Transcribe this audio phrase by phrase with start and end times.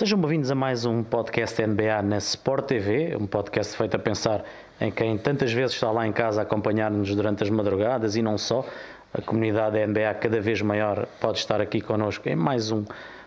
[0.00, 4.42] Sejam bem-vindos a mais um podcast NBA na Sport TV, um podcast feito a pensar
[4.80, 8.38] em quem tantas vezes está lá em casa a acompanhar-nos durante as madrugadas e não
[8.38, 8.64] só.
[9.12, 12.82] A comunidade NBA cada vez maior pode estar aqui connosco em mais um,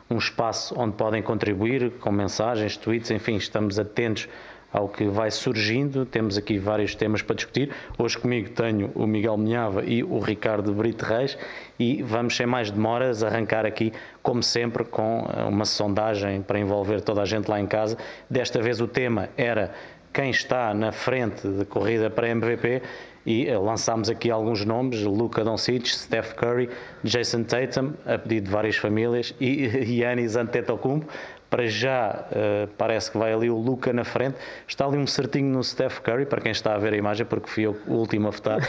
[0.09, 4.27] um espaço onde podem contribuir com mensagens, tweets, enfim, estamos atentos
[4.73, 6.05] ao que vai surgindo.
[6.05, 7.69] Temos aqui vários temas para discutir.
[7.97, 11.37] Hoje comigo tenho o Miguel Minhava e o Ricardo Brito Reis
[11.79, 17.01] e vamos sem mais demoras arrancar aqui, como sempre, com eh, uma sondagem para envolver
[17.01, 17.95] toda a gente lá em casa.
[18.27, 19.71] Desta vez o tema era
[20.11, 22.81] quem está na frente de corrida para MVP
[23.25, 26.69] e eh, lançámos aqui alguns nomes, Luca Doncic, Steph Curry,
[27.03, 29.65] Jason Tatum, a pedido de várias famílias e
[29.99, 31.07] Yannis Antetokounmpo
[31.53, 34.37] para já uh, parece que vai ali o Luca na frente.
[34.67, 37.47] Está ali um certinho no Steph Curry, para quem está a ver a imagem, porque
[37.47, 38.59] fui eu o último a votar.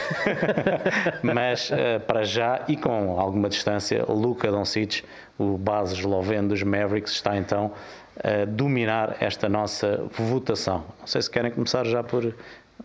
[1.23, 5.03] Mas uh, para já e com alguma distância, Luca Doncic,
[5.39, 7.71] o base esloveno dos Mavericks, está então
[8.23, 10.85] a dominar esta nossa votação.
[10.99, 12.35] Não sei se querem começar já por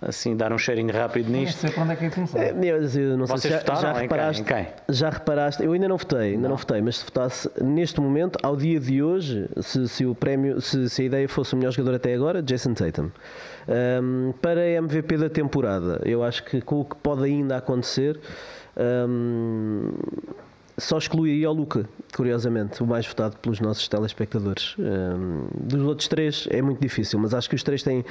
[0.02, 1.62] assim dar um cheirinho rápido nisto.
[1.62, 2.38] Não sei para onde é que é começar.
[2.38, 4.66] É, eu não Vocês sei se já, já reparaste, quem?
[4.88, 6.50] já reparaste, eu ainda não votei, ainda não.
[6.50, 6.56] não.
[6.56, 10.88] votei, mas se votasse neste momento, ao dia de hoje, se, se o prémio, se,
[10.88, 13.10] se, a ideia fosse o melhor jogador até agora, Jason Tatum.
[14.02, 18.18] Um, para MVP da temporada, eu acho que com o que pode ainda acontecer,
[19.08, 19.92] um,
[20.78, 24.74] só excluiria o Luca, curiosamente, o mais votado pelos nossos telespectadores.
[24.78, 28.04] Um, dos outros três é muito difícil, mas acho que os três têm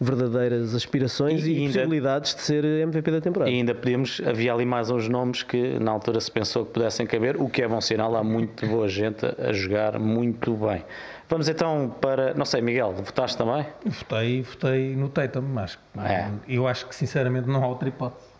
[0.00, 3.50] verdadeiras aspirações e, e, ainda, possibilidades de ser MVP da temporada.
[3.50, 7.06] E ainda podemos, havia ali mais uns nomes que na altura se pensou que pudessem
[7.06, 10.84] caber, o que é bom sinal, há muito boa gente a jogar muito bem.
[11.28, 13.66] Vamos então para, não sei, Miguel, votaste também?
[13.84, 16.28] Votei, votei no Tatum, mas é.
[16.48, 18.34] eu acho que sinceramente não há outra hipótese.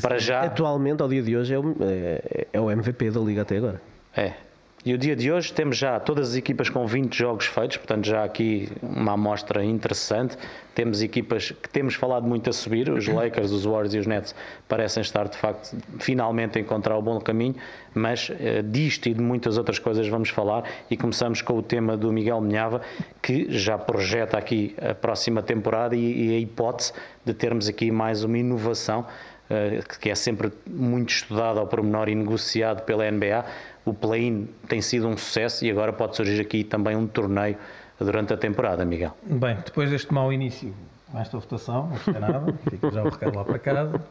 [0.00, 0.42] Para já...
[0.42, 3.80] Atualmente, ao dia de hoje, é o, é, é o MVP da Liga até agora.
[4.14, 4.34] É,
[4.84, 8.04] e o dia de hoje temos já todas as equipas com 20 jogos feitos, portanto
[8.04, 10.36] já aqui uma amostra interessante.
[10.74, 14.34] Temos equipas que temos falado muito a subir, os Lakers, os Warriors e os Nets
[14.68, 17.54] parecem estar de facto finalmente a encontrar o bom caminho,
[17.94, 20.64] mas uh, disto e de muitas outras coisas vamos falar.
[20.90, 22.80] E começamos com o tema do Miguel Minhava,
[23.22, 26.92] que já projeta aqui a próxima temporada e, e a hipótese
[27.24, 29.06] de termos aqui mais uma inovação
[29.48, 33.44] uh, que é sempre muito estudada ao pormenor e negociado pela NBA
[33.84, 37.56] o play-in tem sido um sucesso e agora pode surgir aqui também um torneio
[37.98, 39.16] durante a temporada, Miguel.
[39.22, 40.74] Bem, depois deste mau início,
[41.14, 44.02] esta votação, não fica nada, fica já o recado lá para casa.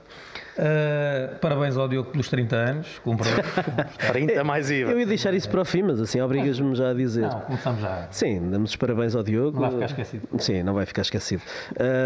[0.58, 3.32] Uh, parabéns ao Diogo pelos 30 anos, cumpriu.
[4.12, 4.92] 30 mais IVA.
[4.92, 7.22] Eu ia deixar isso para o fim, mas assim, obrigas-me já a dizer.
[7.22, 8.08] Não, começamos já.
[8.12, 9.60] Sim, damos os parabéns ao Diogo.
[9.60, 10.28] Não vai ficar esquecido.
[10.40, 11.42] Sim, não vai ficar esquecido.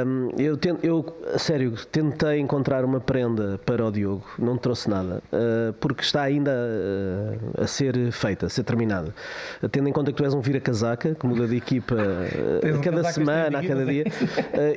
[0.06, 4.90] Um, eu, tento, eu, a sério, tentei encontrar uma prenda para o Diogo, não trouxe
[4.90, 9.14] nada, uh, porque está ainda uh, a ser feita, a ser terminada.
[9.72, 11.96] Tendo em conta que tu és um vira-casaca, que muda de equipa
[12.64, 14.04] a cada semana, a cada dia.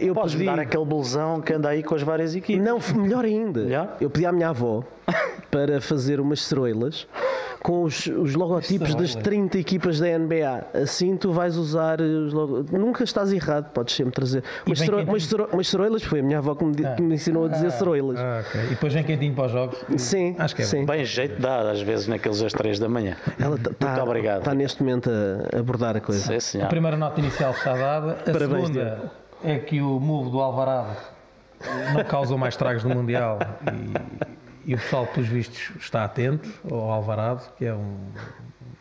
[0.00, 0.46] eu Podes pedi...
[0.46, 2.64] dar aquele bolsão que anda aí com as várias equipas.
[2.64, 4.82] Não, melhor ainda ainda, eu pedi à minha avó
[5.50, 7.06] para fazer umas ceroilas
[7.62, 10.66] com os, os logotipos das 30 equipas da NBA.
[10.74, 12.78] Assim tu vais usar os logotipos.
[12.78, 14.42] Nunca estás errado, podes sempre trazer.
[14.66, 16.94] Umas, cero, umas, umas ceroilas, foi a minha avó que me, ah.
[16.94, 18.18] que me ensinou a dizer ah, ceroilas.
[18.18, 18.64] Ah, okay.
[18.64, 19.78] E depois vem quentinho para os jogos?
[19.96, 20.34] Sim.
[20.38, 20.84] Acho que é sim.
[20.84, 23.16] Bem jeito dá, às vezes, naqueles às 3 da manhã.
[23.38, 24.38] Ela tá, Muito tá, obrigado.
[24.38, 26.40] Está neste momento a abordar a coisa.
[26.40, 28.12] Sim, a primeira nota inicial está dada.
[28.12, 29.12] A Parabéns, segunda
[29.44, 30.96] é que o move do Alvarado
[31.94, 33.38] não causou mais estragos no Mundial
[34.64, 37.96] e, e, o pessoal, pelos vistos, está atento ao Alvarado, que é um,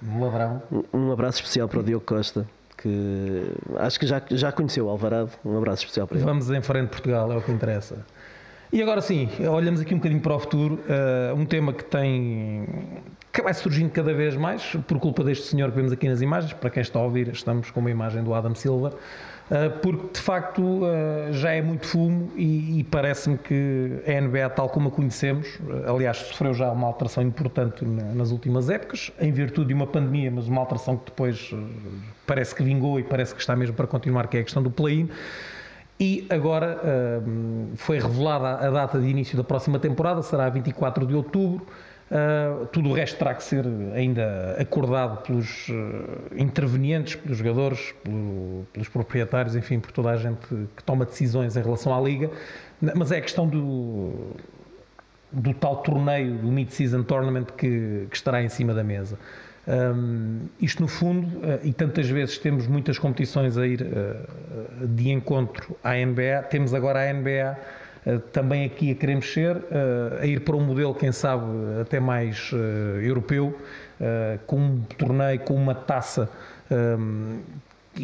[0.04, 0.62] um ladrão.
[0.94, 2.46] Um abraço especial para o Diogo Costa.
[2.78, 5.32] Que acho que já, já conheceu o Alvarado.
[5.44, 6.26] Um abraço especial para ele.
[6.26, 8.06] Vamos em frente, Portugal, é o que interessa.
[8.72, 12.66] E agora sim, olhamos aqui um bocadinho para o futuro, uh, um tema que tem
[13.32, 16.54] que vai surgindo cada vez mais por culpa deste senhor que vemos aqui nas imagens.
[16.54, 18.94] Para quem está a ouvir, estamos com uma imagem do Adam Silva.
[19.50, 24.70] Ah, porque de facto ah, já é muito fumo e, parece-me que a NBA, tal
[24.70, 25.48] como a conhecemos,
[25.88, 30.48] aliás, sofreu já uma alteração importante nas últimas épocas, em virtude de uma pandemia, mas
[30.48, 31.54] uma alteração que depois
[32.26, 34.70] parece que vingou e parece que está mesmo para continuar, que é a questão do
[34.70, 35.10] play-in.
[36.00, 36.80] E agora
[37.76, 41.66] foi revelada a data de início da próxima temporada, será 24 de outubro.
[42.10, 45.74] Uh, tudo o resto terá que ser ainda acordado pelos uh,
[46.38, 51.62] intervenientes, pelos jogadores, pelo, pelos proprietários, enfim, por toda a gente que toma decisões em
[51.62, 52.32] relação à Liga.
[52.96, 54.38] Mas é a questão do,
[55.32, 59.20] do tal torneio, do Mid-Season Tournament que, que, estará em cima da mesa.
[59.68, 63.86] Um, isto, no fundo, uh, e tantas vezes temos muitas competições a ir
[64.96, 67.58] de encontro à NBA, temos agora a NBA
[68.06, 71.46] eh, também aqui a querer mexer, eh, a ir para um modelo, quem sabe,
[71.82, 72.52] até mais
[73.04, 73.58] europeu,
[74.46, 76.30] com um torneio, com uma taça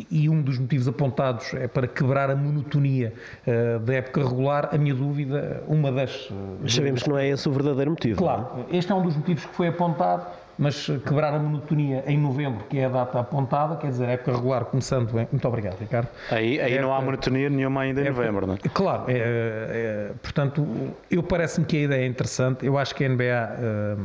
[0.09, 3.13] e um dos motivos apontados é para quebrar a monotonia
[3.45, 4.69] uh, da época regular.
[4.71, 6.29] A minha dúvida, uma das.
[6.61, 8.17] Mas sabemos que não é esse o verdadeiro motivo.
[8.17, 10.25] Claro, este é um dos motivos que foi apontado,
[10.57, 14.65] mas quebrar a monotonia em novembro, que é a data apontada, quer dizer, época regular
[14.65, 15.27] começando bem.
[15.31, 16.07] Muito obrigado, Ricardo.
[16.29, 18.57] Aí, aí não há monotonia nenhuma ainda em época, novembro, não é?
[18.73, 20.65] Claro, é, é, portanto,
[21.09, 22.65] eu parece-me que a ideia é interessante.
[22.65, 23.97] Eu acho que a NBA é,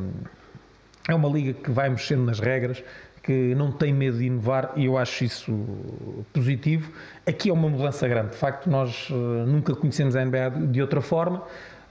[1.09, 2.83] é uma liga que vai mexendo nas regras
[3.29, 5.55] que não tem medo de inovar e eu acho isso
[6.33, 6.91] positivo.
[7.27, 8.31] Aqui é uma mudança grande.
[8.31, 9.15] De facto, nós uh,
[9.47, 11.43] nunca conhecemos a NBA de outra forma.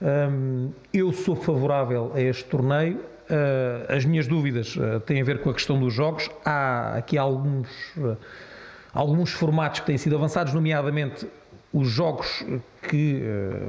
[0.02, 3.00] Um, eu sou favorável a este torneio.
[3.28, 6.30] Uh, as minhas dúvidas uh, têm a ver com a questão dos jogos.
[6.44, 7.68] Há aqui alguns,
[8.92, 11.26] alguns formatos que têm sido avançados, nomeadamente
[11.70, 12.46] os jogos
[12.88, 13.22] que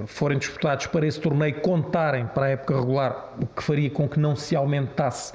[0.08, 4.18] forem disputados para esse torneio contarem para a época regular, o que faria com que
[4.18, 5.34] não se aumentasse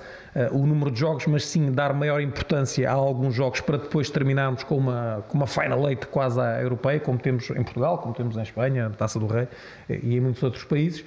[0.50, 4.64] o número de jogos, mas sim dar maior importância a alguns jogos para depois terminarmos
[4.64, 8.42] com uma, com uma final eight quase europeia, como temos em Portugal, como temos em
[8.42, 9.46] Espanha, Taça do Rei
[9.90, 11.04] eh, e em muitos outros países.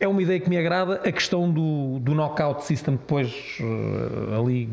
[0.00, 0.94] É uma ideia que me agrada.
[1.04, 4.68] A questão do, do knockout system depois uh, ali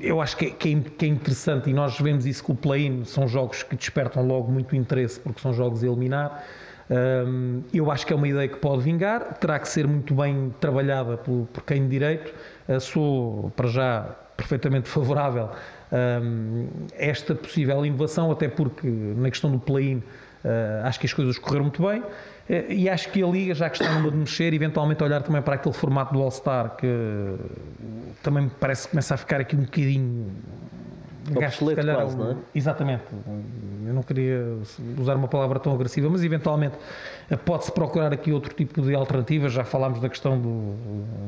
[0.00, 3.04] eu acho que é, é, que é, interessante e nós vemos isso com o play-in,
[3.04, 6.44] são jogos que despertam logo muito interesse porque são jogos a eliminar.
[6.90, 10.52] Um, eu acho que é uma ideia que pode vingar, terá que ser muito bem
[10.60, 12.34] trabalhada por, por quem de direito.
[12.68, 14.02] Uh, sou, para já,
[14.36, 15.50] perfeitamente favorável
[15.92, 16.66] um,
[16.98, 21.38] a esta possível inovação, até porque na questão do play-in uh, acho que as coisas
[21.38, 22.02] correram muito bem.
[22.48, 25.42] Uh, e acho que a Liga, já que está numa de mexer, eventualmente olhar também
[25.42, 26.86] para aquele formato do All-Star que
[28.22, 30.32] também me parece que começa a ficar aqui um bocadinho
[31.30, 32.36] gasto, se calhar, quase, não é?
[32.54, 33.02] Exatamente.
[33.86, 34.56] Eu não queria
[34.98, 36.76] usar uma palavra tão agressiva, mas eventualmente
[37.44, 39.52] pode-se procurar aqui outro tipo de alternativas.
[39.52, 40.74] Já falámos da questão do,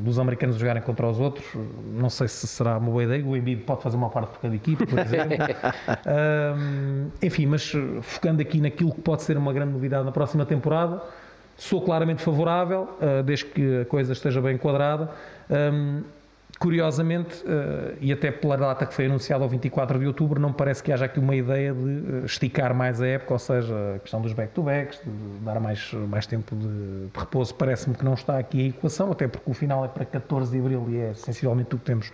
[0.01, 1.45] dos americanos jogarem contra os outros.
[1.93, 3.25] Não sei se será uma boa ideia.
[3.25, 5.37] O Embiid pode fazer uma parte por cada equipe, por exemplo.
[6.57, 7.71] um, enfim, mas
[8.01, 11.01] focando aqui naquilo que pode ser uma grande novidade na próxima temporada,
[11.57, 15.09] sou claramente favorável, uh, desde que a coisa esteja bem enquadrada.
[16.57, 20.81] Curiosamente, uh, e até pela data que foi anunciada ao 24 de outubro, não parece
[20.81, 24.21] que haja aqui uma ideia de uh, esticar mais a época, ou seja, a questão
[24.21, 26.67] dos back-to-backs, de dar mais, mais tempo de,
[27.07, 30.05] de repouso, parece-me que não está aqui a equação, até porque o final é para
[30.05, 32.09] 14 de abril e é sensivelmente o que temos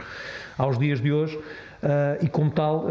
[0.58, 1.38] aos dias de hoje.
[1.38, 2.86] Uh, e como tal,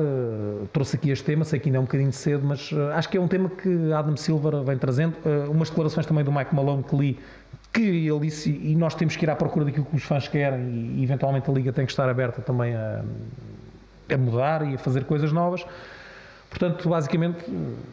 [0.73, 3.21] trouxe aqui este tema, sei que ainda é um bocadinho cedo, mas acho que é
[3.21, 5.17] um tema que Adam Silver vem trazendo.
[5.49, 7.19] umas declarações também do Mike Malone que li
[7.73, 10.95] que ele disse, e nós temos que ir à procura daquilo que os fãs querem,
[10.97, 13.03] e eventualmente a Liga tem que estar aberta também a,
[14.13, 15.65] a mudar e a fazer coisas novas.
[16.51, 17.45] Portanto, basicamente,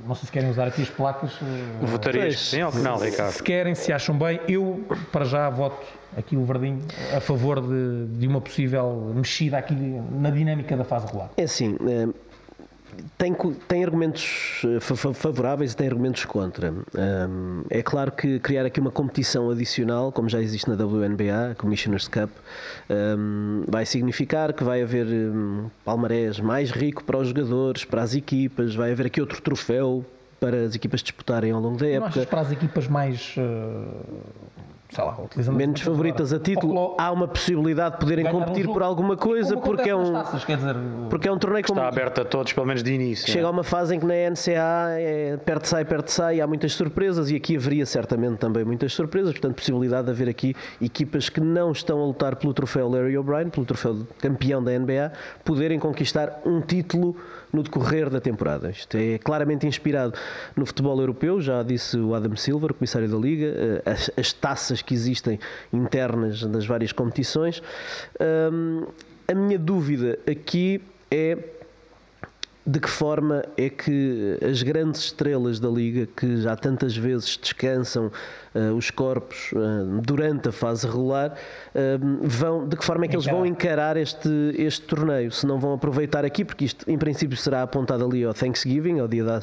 [0.07, 1.31] não sei se querem usar aqui as placas.
[1.43, 3.31] Eh, Votarias sim ao final, Ricardo.
[3.31, 5.85] Se querem, se acham bem, eu para já voto
[6.17, 6.81] aqui o Verdinho
[7.15, 11.29] a favor de, de uma possível mexida aqui na dinâmica da fase regular.
[11.37, 12.07] É assim, eh,
[13.17, 13.35] tem,
[13.67, 14.79] tem argumentos eh,
[15.13, 16.71] favoráveis e tem argumentos contra.
[16.71, 22.07] Um, é claro que criar aqui uma competição adicional, como já existe na WNBA, Commissioners
[22.07, 22.29] Cup,
[22.89, 28.13] um, vai significar que vai haver um palmarés mais rico para os jogadores, para as
[28.13, 30.05] equipas, vai haver aqui outro troféu
[30.39, 31.99] para as equipas disputarem ao longo da época.
[31.99, 33.35] Não achas para as equipas mais.
[33.37, 34.47] Uh
[34.89, 38.81] sei lá, utilizando menos favoritas a título, há uma possibilidade de poderem competir um por
[38.81, 40.75] alguma coisa porque é um taças, dizer,
[41.09, 43.27] porque é um torneio como, está aberto a todos, pelo menos de início.
[43.29, 46.73] Chega a uma fase em que na NCA é perto sai, perto sai, há muitas
[46.73, 51.41] surpresas e aqui haveria certamente também muitas surpresas, portanto possibilidade de haver aqui equipas que
[51.41, 55.11] não estão a lutar pelo troféu Larry O'Brien, pelo troféu de campeão da NBA,
[55.43, 57.15] poderem conquistar um título
[57.51, 58.69] no decorrer da temporada.
[58.69, 60.13] Isto é claramente inspirado
[60.55, 64.81] no futebol europeu, já disse o Adam Silver, comissário da Liga, eh, as, as taças
[64.81, 65.39] que existem
[65.71, 67.61] internas das várias competições.
[68.19, 68.85] Um,
[69.27, 71.37] a minha dúvida aqui é
[72.67, 78.11] de que forma é que as grandes estrelas da Liga, que já tantas vezes descansam
[78.75, 83.25] os corpos uh, durante a fase regular, uh, vão, de que forma é que eles
[83.25, 85.31] vão encarar este, este torneio?
[85.31, 89.07] Se não vão aproveitar aqui, porque isto em princípio será apontado ali ao Thanksgiving, ao
[89.07, 89.37] dia da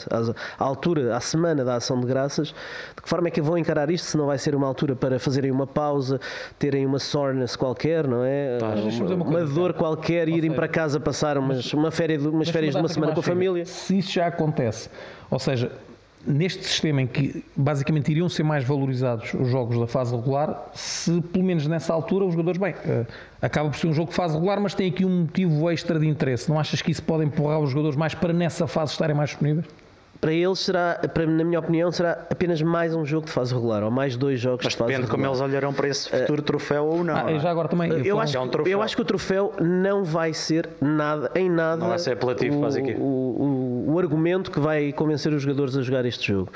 [0.59, 3.91] à altura, à semana da ação de graças, de que forma é que vão encarar
[3.91, 4.07] isto?
[4.07, 6.21] Se não vai ser uma altura para fazerem uma pausa,
[6.59, 8.59] terem uma soreness qualquer, não é?
[8.61, 12.75] uma, uma, uma dor qualquer e irem para casa passar umas, uma férias, umas férias
[12.75, 13.65] de uma semana com a família.
[13.65, 14.91] Se isso já acontece,
[15.31, 15.71] ou seja,
[16.27, 21.21] neste sistema em que basicamente iriam ser mais valorizados os jogos da fase regular, se
[21.21, 23.07] pelo menos nessa altura os jogadores, bem, uh,
[23.41, 26.07] acaba por ser um jogo de fase regular, mas tem aqui um motivo extra de
[26.07, 26.49] interesse.
[26.49, 29.67] Não achas que isso pode empurrar os jogadores mais para nessa fase estarem mais disponíveis?
[30.25, 33.83] para eles será, para, na minha opinião, será apenas mais um jogo de fase regular
[33.83, 36.45] ou mais dois jogos Mas de fase depende como eles olharão para esse futuro uh,
[36.45, 37.15] troféu ou não.
[37.15, 37.39] Ah, é?
[37.39, 37.91] já agora também.
[37.91, 41.51] Eu, eu acho, é um eu acho que o troféu não vai ser nada, em
[41.51, 41.77] nada.
[41.77, 43.03] Não vai ser apelativo o, para as equipes.
[43.03, 43.64] O, o,
[43.95, 46.51] o o argumento que vai convencer os jogadores a jogar este jogo.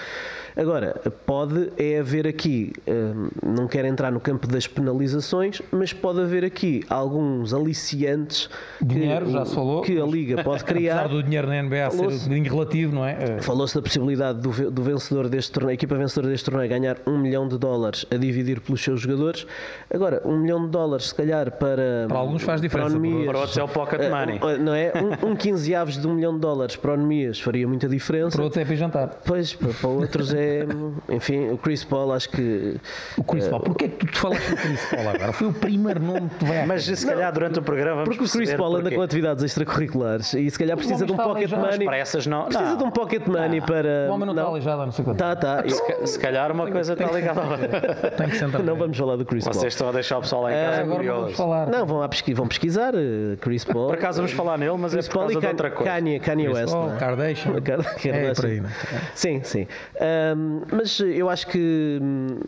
[0.57, 6.21] Agora, pode é haver aqui, hum, não quero entrar no campo das penalizações, mas pode
[6.21, 10.95] haver aqui alguns aliciantes Dinheiro, que, já se falou, que a Liga pode criar.
[11.05, 13.17] Apesar do dinheiro na NBA ser um bocadinho relativo, não é?
[13.21, 16.97] Eh, Falou-se da possibilidade do, do vencedor deste torneio, a equipa vencedora deste torneio ganhar
[17.07, 19.47] um milhão de dólares a dividir pelos seus jogadores.
[19.95, 22.07] Agora, um milhão de dólares, se calhar, para.
[22.09, 24.41] Para alguns faz diferença, Para, Para outros é o pocket eh, money.
[24.43, 24.93] um- Não é?
[25.25, 26.97] Um, um 15 aves de um milhão de dólares para
[27.37, 28.37] Faria muita diferença.
[28.37, 29.09] Para outros é para jantar.
[29.25, 30.67] Pois, para, para outros é.
[31.09, 32.77] Enfim, o Chris Paul, acho que.
[33.17, 35.33] O Chris Paul, porquê é que tu te falaste do Chris Paul agora?
[35.33, 38.17] Foi o primeiro nome que te vai à Mas se calhar durante o programa vamos
[38.17, 41.53] Porque o Chris Paul anda com atividades extracurriculares e se calhar precisa de um pocket
[41.53, 41.63] aleijado.
[41.73, 41.85] money.
[41.87, 42.45] Para essas não.
[42.45, 42.77] Precisa não.
[42.77, 44.07] de um pocket money para.
[44.09, 45.19] O homem não, está aleijado não sei quanto.
[45.19, 45.65] Tá, tá.
[45.69, 47.39] Se Se calhar uma coisa está ligada.
[48.17, 48.63] Tem que sentar.
[48.63, 49.55] Não vamos falar do Chris Paul.
[49.55, 51.35] Vocês estão a deixar o pessoal lá em casa Agora não curioso.
[51.35, 51.67] falar.
[51.69, 53.87] Não, vão, à pesqui- vão pesquisar eh, Chris Paul.
[53.89, 55.91] Por acaso vamos falar nele, mas é Chris por Paul causa de outra coisa.
[55.93, 56.75] Kanye, Kanye West.
[57.19, 57.35] Não é?
[57.35, 57.61] Kardashian.
[57.63, 57.83] Kar- É
[58.13, 58.35] Kardashian.
[58.35, 58.73] por aí, não é?
[59.15, 59.67] Sim, sim.
[60.01, 62.41] Ahm, mas eu acho que hum,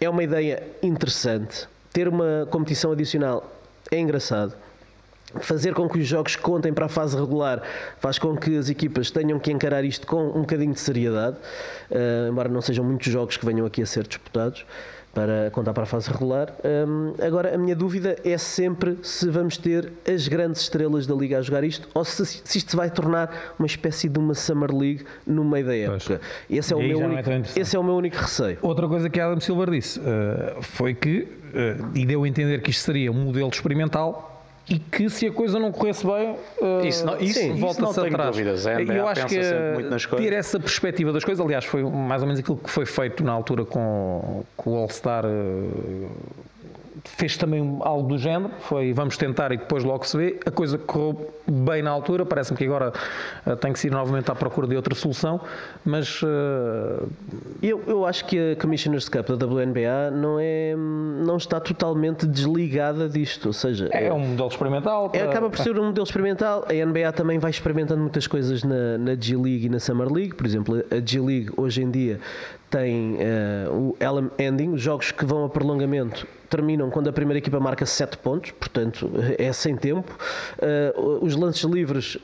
[0.00, 1.68] é uma ideia interessante.
[1.92, 3.50] Ter uma competição adicional
[3.90, 4.54] é engraçado.
[5.42, 7.62] Fazer com que os jogos contem para a fase regular
[8.00, 11.36] faz com que as equipas tenham que encarar isto com um bocadinho de seriedade,
[11.92, 14.64] ah, embora não sejam muitos jogos que venham aqui a ser disputados
[15.12, 16.54] para contar para a fase regular.
[16.64, 21.38] Hum, agora, a minha dúvida é sempre se vamos ter as grandes estrelas da Liga
[21.38, 24.70] a jogar isto ou se, se isto se vai tornar uma espécie de uma Summer
[24.74, 26.08] League no meio da Pois.
[26.10, 26.20] época.
[26.48, 27.60] Esse é, o meu é único, interessante.
[27.60, 28.58] esse é o meu único receio.
[28.62, 32.70] Outra coisa que Adam Silver disse eh, foi que, eh, e deu a entender que
[32.70, 34.29] isto seria um modelo experimental
[34.70, 37.98] e que se a coisa não corresse bem, eh, Isso não- isso- sim, isso volta-se
[37.98, 38.30] não atrás.
[38.30, 38.66] dúvidas.
[38.66, 39.36] NBA Eu acho que
[40.16, 43.32] ter essa perspectiva das coisas, aliás, foi mais ou menos aquilo que foi feito na
[43.32, 45.24] altura com, com o All-Star.
[45.26, 46.59] eh,
[47.04, 50.40] Fez também algo do género, foi vamos tentar e depois logo se vê.
[50.44, 52.92] A coisa correu bem na altura, parece-me que agora
[53.46, 55.40] eh, tem que se ir novamente à procura de outra solução,
[55.84, 57.04] mas eh,
[57.62, 63.08] Eu, eu acho que a Commissioner's Cup da WNBA não, é, não está totalmente desligada
[63.08, 65.06] disto, ou seja, é um modelo experimental.
[65.12, 66.64] É, para- acaba por ser um modelo experimental.
[66.68, 70.34] A NBA também vai experimentando muitas coisas na, na G League e na Summer League.
[70.34, 72.20] Por exemplo, a G League hoje em dia
[72.70, 77.38] tem eh, o LM Ending, os jogos que vão a prolongamento terminam quando a primeira
[77.38, 80.16] equipa marca 7 pontos, portanto é sem tempo.
[80.60, 82.16] Eh, os lances livres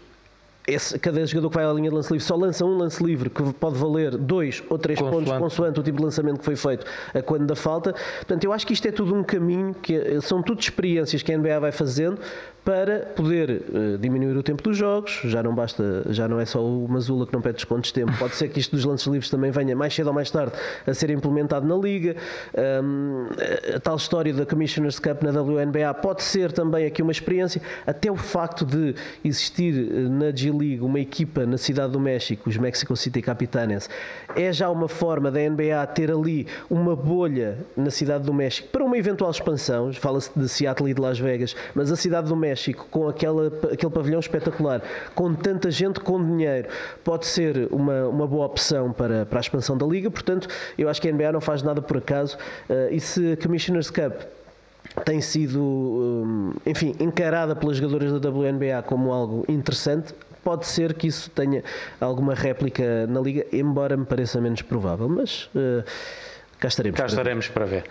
[0.66, 3.30] esse- cada jogador que vai à linha de lance livre só lança um lance livre
[3.30, 5.24] que pode valer dois ou três Consoante.
[5.26, 7.92] pontos consoante o tipo de lançamento que foi feito a quando da falta.
[8.16, 11.32] Portanto, eu acho que isto é tudo um caminho, que é- são tudo experiências que
[11.32, 12.18] a NBA vai fazendo
[12.64, 15.20] para poder eh, diminuir o tempo dos jogos.
[15.24, 18.12] Já não basta, já não é só o Mazula que não pede descontos de tempo.
[18.18, 20.52] Pode ser que isto dos lances livres também venha mais cedo ou mais tarde
[20.84, 22.16] a ser implementado na liga.
[22.56, 27.62] A, a tal história da Commissioner's Cup na WNBA pode ser também aqui uma experiência.
[27.86, 32.48] Até o facto de existir eh, na G League uma equipa na cidade do México,
[32.48, 33.88] os Mexico City Capitanes,
[34.34, 38.84] é já uma forma da NBA ter ali uma bolha na cidade do México para
[38.84, 39.92] uma eventual expansão.
[39.92, 43.92] Fala-se de Seattle e de Las Vegas, mas a cidade do México, com aquela, aquele
[43.92, 44.82] pavilhão espetacular,
[45.14, 46.68] com tanta gente com dinheiro,
[47.04, 50.10] pode ser uma, uma boa opção para, para a expansão da liga.
[50.10, 52.36] Portanto, eu acho que a NBA não faz nada por acaso.
[52.68, 54.12] eh, e se a Commissioner's Cup
[55.04, 60.14] tem sido, hum, enfim, encarada pelas jogadoras da WNBA como algo interessante.
[60.46, 61.64] Pode ser que isso tenha
[62.00, 65.82] alguma réplica na liga, embora me pareça menos provável, mas eh,
[66.60, 67.00] cá estaremos.
[67.00, 67.84] Cá estaremos para ver.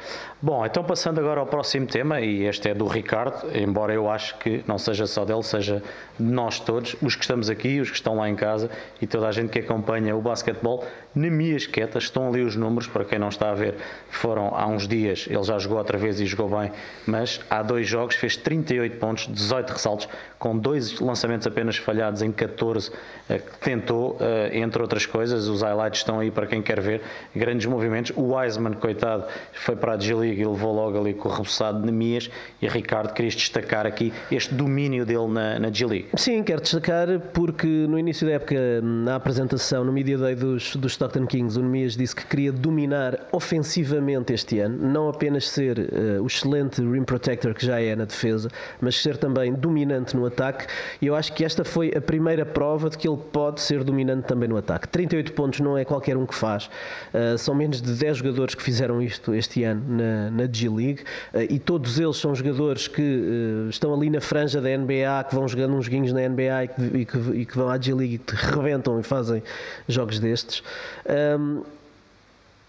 [0.46, 4.38] Bom, então passando agora ao próximo tema, e este é do Ricardo, embora eu acho
[4.38, 5.82] que não seja só dele, seja
[6.20, 8.70] de nós todos, os que estamos aqui, os que estão lá em casa
[9.02, 10.86] e toda a gente que acompanha o basquetebol,
[11.16, 13.74] na minha esqueta, estão ali os números, para quem não está a ver,
[14.08, 16.72] foram há uns dias, ele já jogou outra vez e jogou bem,
[17.08, 22.32] mas há dois jogos, fez 38 pontos, 18 ressaltos, com dois lançamentos apenas falhados em
[22.32, 22.92] 14
[23.30, 27.02] eh, que tentou, eh, entre outras coisas, os highlights estão aí para quem quer ver,
[27.36, 31.32] grandes movimentos, o Wiseman, coitado, foi para a G-League e levou logo ali com o
[31.32, 32.30] reboçado de Nemias,
[32.62, 36.10] e Ricardo, querias destacar aqui este domínio dele na, na G-League.
[36.16, 40.94] Sim, quero destacar porque no início da época, na apresentação, no Media Day dos, dos
[40.94, 46.20] Stockton Kings, o Nemias disse que queria dominar ofensivamente este ano, não apenas ser eh,
[46.20, 48.50] o excelente rim protector que já é na defesa,
[48.80, 50.68] mas ser também dominante no ataque.
[51.02, 54.28] E eu acho que esta foi a primeira prova de que ele pode ser dominante
[54.28, 54.88] também no ataque.
[54.88, 56.70] 38 pontos não é qualquer um que faz,
[57.14, 61.04] Eh, são menos de 10 jogadores que fizeram isto este ano na, na G-League
[61.34, 65.36] eh, e todos eles são jogadores que eh, estão ali na franja da NBA, que
[65.36, 68.16] vão jogando uns guinhos na NBA e que, e que, e que vão à G-League
[68.16, 69.44] e que rebentam e fazem
[69.88, 70.64] jogos destes.
[71.08, 71.64] Ahm,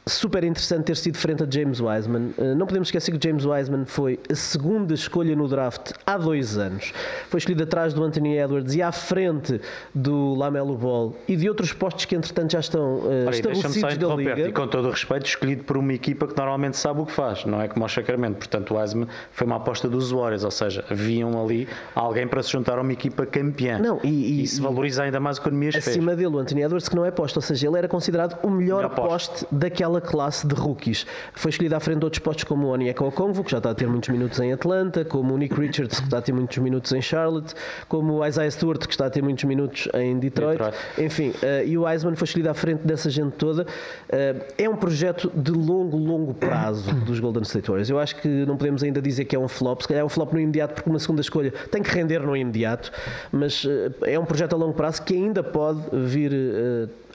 [0.09, 2.31] super interessante ter sido frente a James Wiseman.
[2.39, 6.57] Uh, não podemos esquecer que James Wiseman foi a segunda escolha no draft há dois
[6.57, 6.93] anos.
[7.29, 9.61] Foi escolhido atrás do Anthony Edwards e à frente
[9.93, 14.49] do Lamelo Ball e de outros postos que entretanto já estão uh, estabelecidos da liga.
[14.49, 17.45] E com todo o respeito, escolhido por uma equipa que normalmente sabe o que faz,
[17.45, 18.37] não é como o Sacramento.
[18.37, 22.53] Portanto, o Wiseman foi uma aposta dos Warriors, ou seja, haviam ali alguém para se
[22.53, 23.81] juntar a uma equipa campeã.
[23.81, 25.89] Não, e, e, e se valoriza ainda mais o que o Nemias fez.
[25.89, 28.51] Acima dele, o Anthony Edwards, que não é posto, ou seja, ele era considerado o
[28.51, 31.07] melhor, melhor poste daquela classe de rookies.
[31.35, 33.75] Foi escolhido à frente de outros postos como o Onyeka Okongwu, que já está a
[33.75, 36.93] ter muitos minutos em Atlanta, como o Nick Richards, que está a ter muitos minutos
[36.93, 37.55] em Charlotte,
[37.88, 40.59] como o Isaiah Stewart, que está a ter muitos minutos em Detroit.
[40.59, 40.76] Detroit.
[40.99, 43.62] Enfim, uh, e o Wiseman foi escolhido à frente dessa gente toda.
[43.62, 47.91] Uh, é um projeto de longo, longo prazo dos Golden State Warriors.
[47.91, 50.09] Eu acho que não podemos ainda dizer que é um flop, se calhar é um
[50.09, 52.91] flop no imediato, porque uma segunda escolha tem que render no imediato,
[53.33, 56.33] mas uh, é um projeto a longo prazo que ainda pode vir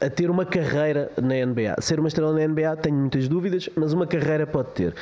[0.02, 1.76] a ter uma carreira na NBA.
[1.80, 4.96] Ser uma estrela na NBA, tenho muitas dúvidas, mas uma carreira pode ter.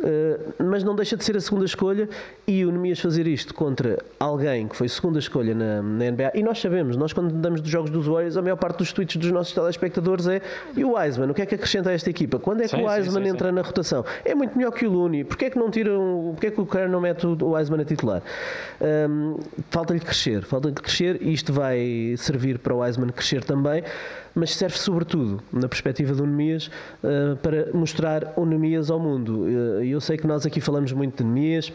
[0.00, 2.08] Uh, mas não deixa de ser a segunda escolha
[2.46, 6.32] e o Nemias fazer isto contra alguém que foi segunda escolha na, na, NBA.
[6.34, 9.16] E nós sabemos, nós quando damos dos jogos dos Warriors, a maior parte dos tweets
[9.16, 10.40] dos nossos telespectadores é
[10.74, 12.38] e o Wiseman, o que é que acrescenta a esta equipa?
[12.38, 14.02] Quando é que sim, o Wiseman sim, sim, entra na rotação?
[14.24, 15.22] É muito melhor que o Looney.
[15.22, 17.84] Porquê é que não tiram, porquê é que o cara não mete o Wiseman a
[17.84, 18.22] titular?
[18.80, 19.36] Um,
[19.70, 23.84] falta-lhe crescer, falta-lhe crescer e isto vai servir para o Wiseman crescer também
[24.34, 26.70] mas serve sobretudo, na perspectiva do Nemias,
[27.02, 29.44] uh, para mostrar o Nemias ao mundo.
[29.44, 31.74] Uh, eu sei que nós aqui falamos muito de mesmo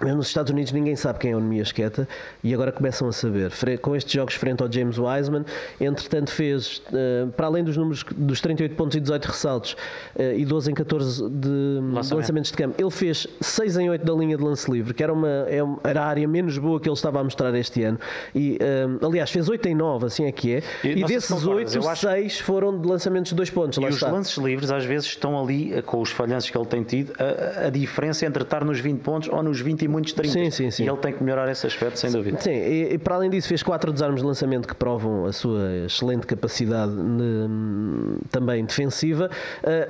[0.00, 2.08] nos Estados Unidos ninguém sabe quem é o Nemias Queta
[2.42, 3.52] e agora começam a saber.
[3.82, 5.44] Com estes jogos frente ao James Wiseman,
[5.80, 9.76] entretanto fez, eh, para além dos números dos 38 pontos e 18 ressaltos
[10.16, 11.80] eh, e 12 em 14 de,
[12.14, 15.12] lançamentos de campo, ele fez 6 em 8 da linha de lance livre, que era,
[15.12, 17.98] uma, é era a área menos boa que ele estava a mostrar este ano.
[18.34, 20.62] E, eh, aliás, fez 8 em 9, assim é que é.
[20.84, 23.78] E, e desses 8, 6 foram de lançamentos de 2 pontos.
[23.78, 24.10] E os está.
[24.10, 27.70] lances livres às vezes estão ali, com os falhanços que ele tem tido, a, a
[27.70, 30.32] diferença entre estar nos 20 pontos ou nos 20 muitos 30.
[30.32, 30.84] Sim, sim, sim.
[30.84, 32.40] E ele tem que melhorar esse aspecto, sem dúvida.
[32.40, 35.86] Sim, e, e para além disso, fez quatro desarmes de lançamento que provam a sua
[35.86, 39.30] excelente capacidade de, também defensiva.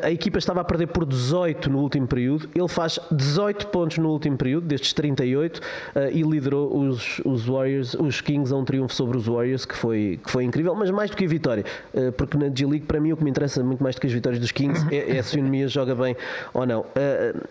[0.02, 2.48] A, a equipa estava a perder por 18 no último período.
[2.54, 5.60] Ele faz 18 pontos no último período, destes 38,
[6.12, 10.20] e liderou os, os Warriors, os Kings a um triunfo sobre os Warriors, que foi,
[10.24, 11.64] que foi incrível, mas mais do que a vitória,
[12.16, 14.40] porque na G-League, para mim, o que me interessa muito mais do que as vitórias
[14.40, 16.16] dos Kings é, é se o Nemias joga bem
[16.52, 16.84] ou não.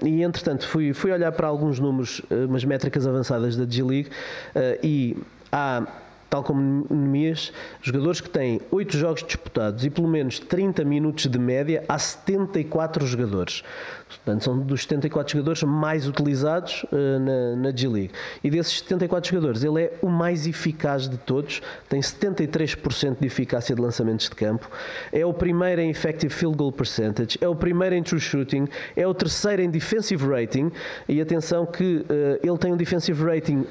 [0.04, 4.10] E entretanto, fui, fui olhar para alguns números, umas métricas avançadas da G-League
[4.56, 5.18] uh, e
[5.52, 5.86] há
[6.30, 11.40] tal como Nemias, jogadores que têm 8 jogos disputados e pelo menos 30 minutos de
[11.40, 13.64] média, há 74 jogadores.
[14.08, 18.12] Portanto, são dos 74 jogadores mais utilizados uh, na, na G-League.
[18.44, 23.76] E desses 74 jogadores, ele é o mais eficaz de todos, tem 73% de eficácia
[23.76, 24.70] de lançamentos de campo,
[25.12, 29.06] é o primeiro em effective field goal percentage, é o primeiro em true shooting, é
[29.06, 30.72] o terceiro em defensive rating,
[31.08, 32.06] e atenção que uh,
[32.42, 33.66] ele tem um defensive rating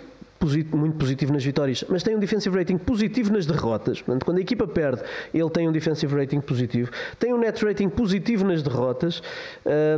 [0.72, 4.01] muito positivo nas vitórias, mas tem um defensive rating positivo nas derrotas.
[4.01, 5.03] Portanto, quando a equipa perde,
[5.35, 6.90] ele tem um defensive rating positivo.
[7.18, 9.22] Tem um net rating positivo nas derrotas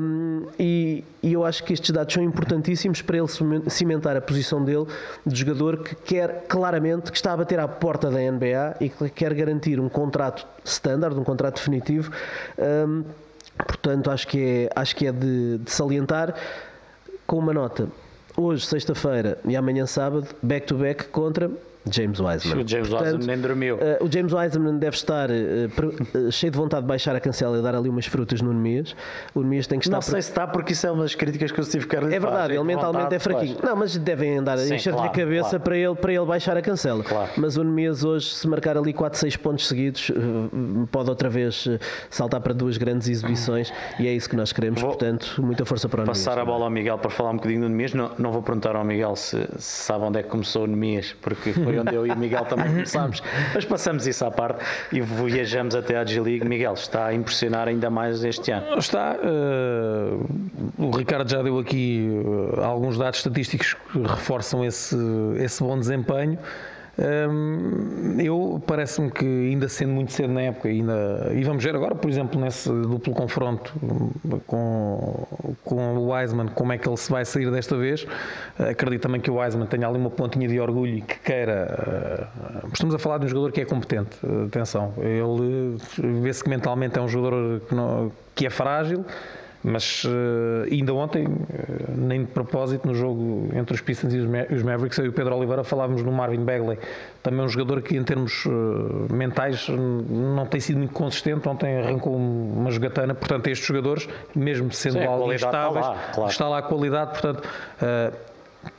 [0.00, 3.28] um, e, e, eu acho que estes dados são importantíssimos para ele
[3.68, 4.86] cimentar a posição dele
[5.26, 9.10] de jogador que quer claramente, que está a bater à porta da NBA e que
[9.10, 12.10] quer garantir um contrato standard, um contrato definitivo.
[12.58, 13.04] Um,
[13.56, 16.34] portanto, acho que é, acho que é de, de salientar
[17.26, 17.88] com uma nota
[18.40, 21.50] hoje, sexta-feira e amanhã sábado, back-to-back -back contra
[21.90, 22.62] James Wiseman.
[22.62, 23.76] O James Portanto, Wiseman nem dormiu.
[23.76, 27.62] Uh, o James Wiseman deve estar uh, cheio de vontade de baixar a cancela e
[27.62, 28.94] dar ali umas frutas no Nemias.
[29.34, 29.96] O Nemias tem que estar.
[29.96, 32.00] Não sei se está, porque isso é uma das críticas que eu tive que É
[32.00, 33.56] verdade, ele mentalmente é fraquinho.
[33.62, 35.64] Não, mas devem andar a encher-lhe claro, a cabeça claro.
[35.64, 37.02] para, ele, para ele baixar a cancela.
[37.02, 37.30] Claro.
[37.36, 40.10] Mas o Nemias hoje, se marcar ali 4, 6 pontos seguidos,
[40.90, 41.66] pode outra vez
[42.10, 44.80] saltar para duas grandes exibições e é isso que nós queremos.
[44.80, 46.24] Vou Portanto, muita força para o Nemias.
[46.24, 47.94] Passar a bola ao Miguel para falar um bocadinho do Nemias.
[47.94, 51.14] Não, não vou perguntar ao Miguel se, se sabe onde é que começou o Nemias,
[51.20, 53.22] porque foi onde eu e o Miguel também começámos,
[53.54, 56.46] mas passamos isso à parte e viajamos até à G-League.
[56.46, 58.78] Miguel, está a impressionar ainda mais este ano?
[58.78, 59.16] Está.
[59.16, 60.26] Uh,
[60.78, 64.96] o Ricardo já deu aqui uh, alguns dados estatísticos que reforçam esse,
[65.38, 66.38] esse bom desempenho
[68.18, 72.10] eu parece-me que ainda sendo muito cedo na época, ainda, e vamos ver agora, por
[72.10, 73.72] exemplo, nesse duplo confronto
[74.46, 75.26] com,
[75.64, 78.06] com o Wiseman, como é que ele se vai sair desta vez.
[78.58, 82.28] Acredito também que o Wiseman tenha ali uma pontinha de orgulho e que queira.
[82.36, 84.92] Ah, estamos a falar de um jogador que é competente, atenção.
[84.98, 85.76] Ele
[86.20, 89.04] vê-se que mentalmente é um jogador que, não, que é frágil
[89.62, 91.32] Mas uh, ainda ontem, uh,
[91.96, 95.36] nem de propósito, no jogo entre os Pistons e os, Mavericks, eu e o Pedro
[95.36, 96.78] Oliveira falávamos no Marvin Bagley,
[97.22, 102.14] também um jogador que em termos uh, mentais não tem sido muito consistente, ontem arrancou
[102.14, 106.30] uma jogatana, portanto estes jogadores, mesmo sendo Sim, algo instáveis, está lá, claro.
[106.30, 107.48] está lá a qualidade, portanto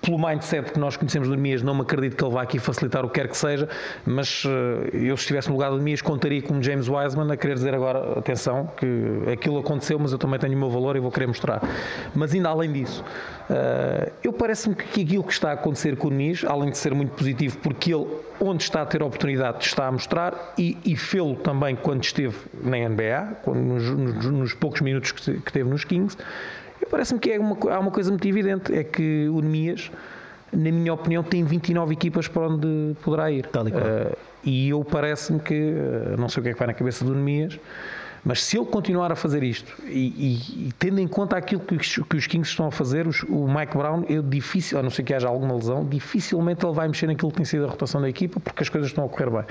[0.02, 3.06] pelo mindset que nós conhecemos do Mias, não me acredito que ele vá aqui facilitar
[3.06, 3.68] o que quer que seja,
[4.06, 4.50] mas uh,
[4.94, 8.20] eu se estivesse no lugar do Mias contaria com James Wiseman a querer dizer agora,
[8.20, 11.62] atenção, que aquilo aconteceu, mas eu também tenho o meu valor e vou querer mostrar.
[12.14, 13.04] Mas ainda além disso,
[13.50, 16.94] uh, eu parece-me que aquilo que está a acontecer com o Mias, além de ser
[16.94, 18.08] muito positivo, porque ele,
[18.40, 22.36] onde está a ter a oportunidade, está a mostrar e, e fê-lo também quando esteve
[22.62, 26.18] na NBA, nos, nos, nos poucos minutos que, que teve nos Kings,
[26.90, 29.92] Parece-me que é uma, há uma coisa muito evidente, é que o Nemias,
[30.52, 33.46] na minha opinião, tem 29 equipas para onde poderá ir.
[33.48, 36.68] Tal e, uh, e eu parece-me que, uh, não sei o que é que vai
[36.68, 37.60] na cabeça do Nemias,
[38.24, 41.76] mas se ele continuar a fazer isto e, e, e tendo em conta aquilo que
[41.76, 44.90] os, que os, Kings estão a fazer, os, o Mike Brown, eu difícil, a não
[44.90, 48.02] ser que haja alguma lesão, dificilmente ele vai mexer naquilo que tem sido a rotação
[48.02, 49.44] da equipa porque as coisas estão a correr bem.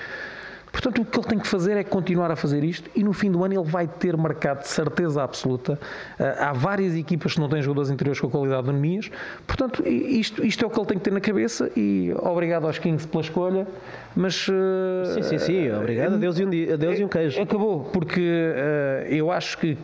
[0.80, 3.32] Portanto, o que ele tem que fazer é continuar a fazer isto e no fim
[3.32, 5.76] do ano ele vai ter marcado de certeza absoluta.
[6.16, 9.10] Ah, há várias equipas que não têm jogadores interiores com a qualidade de Nemias.
[9.44, 12.78] Portanto, isto, isto é o que ele tem que ter na cabeça e obrigado aos
[12.78, 13.66] Kings pela escolha.
[14.14, 14.46] Mas.
[14.48, 15.72] Ah, sim, sim, sim.
[15.72, 16.14] Obrigado.
[16.14, 17.42] Adeus e um, dia, adeus e um queijo.
[17.42, 19.76] Acabou, porque uh, eu acho que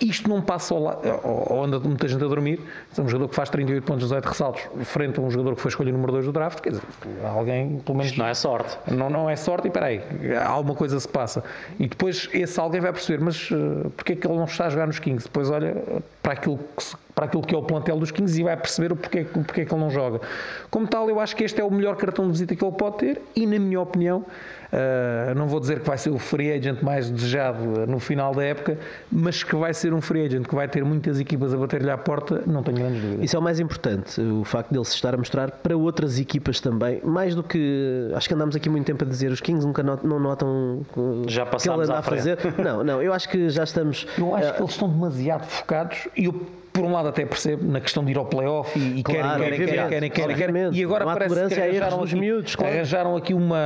[0.00, 2.60] isto não passa ao lado, ou anda muita gente a dormir.
[2.96, 5.68] É um jogador que faz 38 pontos, 18 ressaltos, frente a um jogador que foi
[5.68, 6.60] escolhido número 2 do draft.
[6.60, 6.82] Quer dizer,
[7.24, 8.10] alguém, pelo menos.
[8.10, 8.78] Isto não é sorte.
[8.90, 10.00] Não, não é sorte, e peraí,
[10.44, 11.44] alguma coisa se passa.
[11.78, 14.70] E depois esse alguém vai perceber, mas uh, porquê é que ele não está a
[14.70, 15.24] jogar nos Kings?
[15.24, 18.44] Depois olha para aquilo que se para aquilo que é o plantel dos Kings e
[18.44, 20.22] vai perceber o porquê, o porquê que ele não joga.
[20.70, 22.96] Como tal, eu acho que este é o melhor cartão de visita que ele pode
[22.96, 24.24] ter e, na minha opinião,
[24.72, 28.42] uh, não vou dizer que vai ser o free agent mais desejado no final da
[28.42, 28.78] época,
[29.12, 31.98] mas que vai ser um free agent que vai ter muitas equipas a bater-lhe à
[31.98, 33.24] porta, não tenho grandes dúvidas.
[33.26, 36.58] Isso é o mais importante, o facto dele se estar a mostrar para outras equipas
[36.58, 38.10] também, mais do que.
[38.14, 40.80] Acho que andámos aqui muito tempo a dizer, os Kings nunca not, não notam
[41.26, 42.38] já que ele anda a fazer.
[42.56, 44.06] Não, não, eu acho que já estamos.
[44.16, 47.70] Eu acho uh, que eles estão demasiado focados e eu por um lado até percebo
[47.70, 50.84] na questão de ir ao playoff e, e claro, querem, querem, querem, querem, querem, e
[50.84, 52.74] agora parece que arranjaram aqui, miúdos, claro.
[52.74, 53.58] arranjaram aqui uma,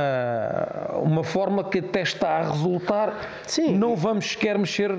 [1.03, 3.13] uma forma que até está a resultar.
[3.45, 3.75] Sim.
[3.77, 4.91] Não vamos sequer mexer,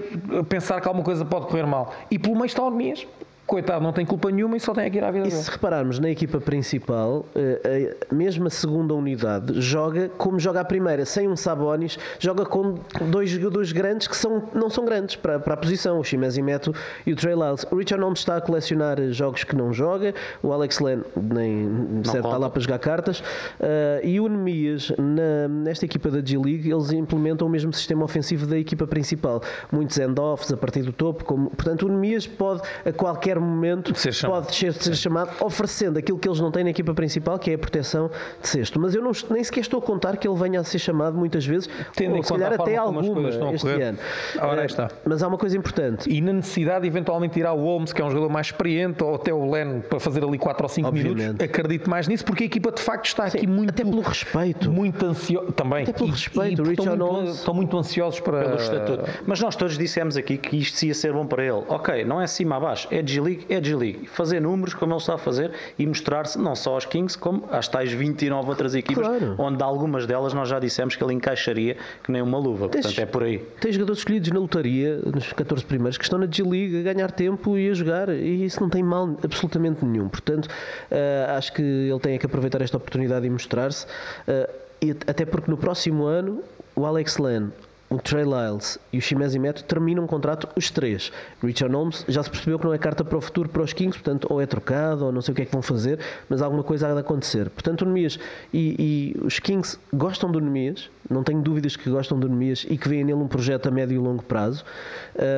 [0.49, 1.93] pensar que alguma coisa pode correr mal.
[2.11, 3.07] E pelo meio está o Nemias
[3.47, 5.43] coitado, não tem culpa nenhuma e só tem que ir à vida E dele.
[5.43, 10.65] se repararmos na equipa principal, eh, eh, mesmo a segunda unidade joga como joga a
[10.65, 12.75] primeira, sem um Sabonis, joga com
[13.11, 16.75] dois jogadores grandes que são, não são grandes para, para a posição, o Chimez Meto
[17.07, 17.65] e o Trey Lyles.
[17.71, 22.27] O Richard não está a colecionar jogos que não joga, o Alex Len nem certo,
[22.27, 26.91] está lá para jogar cartas, uh, e o Nemias, na, nesta equipa da G-League, eles
[26.93, 29.41] implementam o mesmo sistema ofensivo da equipa principal.
[29.71, 33.95] Muitos end-offs a partir do topo, como, portanto o Nemias pode a qualquer qualquer momento
[33.95, 37.51] ser pode ser, ser chamado, oferecendo aquilo que eles não têm na equipa principal, que
[37.51, 38.81] é a proteção de sexto.
[38.81, 41.45] Mas eu não, nem sequer estou a contar que ele venha a ser chamado muitas
[41.47, 43.99] vezes, Tendo ou se calhar até alguma este ano.
[44.41, 44.91] Ora, uh, está.
[45.05, 46.11] Mas há uma coisa importante.
[46.11, 49.15] E na necessidade de eventualmente tirar o Holmes, que é um jogador mais experiente, ou
[49.15, 52.47] até o Len para fazer ali 4 ou 5 minutos, acredito mais nisso, porque a
[52.47, 53.71] equipa de facto está Sim, aqui muito.
[53.71, 54.71] Até pelo respeito.
[54.71, 55.53] Muito ansioso.
[55.53, 55.83] Também.
[55.83, 56.63] Até pelo e, respeito.
[56.67, 58.41] E, estão, muito, estão muito ansiosos para.
[58.45, 59.05] Pelo estatuto.
[59.27, 61.65] Mas nós todos dissemos aqui que isto ia ser bom para ele.
[61.69, 65.15] Ok, não é cima a baixo, é G-League, é G-League fazer números como ele está
[65.15, 69.35] a fazer e mostrar-se não só aos Kings, como às tais 29 outras equipas, claro.
[69.39, 72.69] onde algumas delas nós já dissemos que ele encaixaria que nem uma luva.
[72.69, 73.39] Tens, Portanto, é por aí.
[73.61, 77.57] Tem jogadores escolhidos na lotaria, nos 14 primeiros, que estão na G-League a ganhar tempo
[77.57, 80.09] e a jogar, e isso não tem mal absolutamente nenhum.
[80.09, 83.87] Portanto, uh, acho que ele tem que aproveitar esta oportunidade e mostrar-se.
[84.29, 84.67] Uh,
[85.07, 86.43] até porque no próximo ano
[86.75, 87.51] o Alex Len
[87.89, 91.13] o Trey Lyles e o Shimezi Meto terminam um contrato os três.
[91.43, 93.99] Richard Holmes já se percebeu que não é carta para o futuro para os Kings,
[93.99, 96.63] portanto, ou é trocado, ou não sei o que é que vão fazer, mas alguma
[96.63, 97.49] coisa há de acontecer.
[97.51, 98.19] Portanto, o Nemias
[98.53, 102.77] e, e os Kings gostam do Nemias, não tenho dúvidas que gostam do Nemias e
[102.77, 104.65] que veem nele um projeto a médio e longo prazo,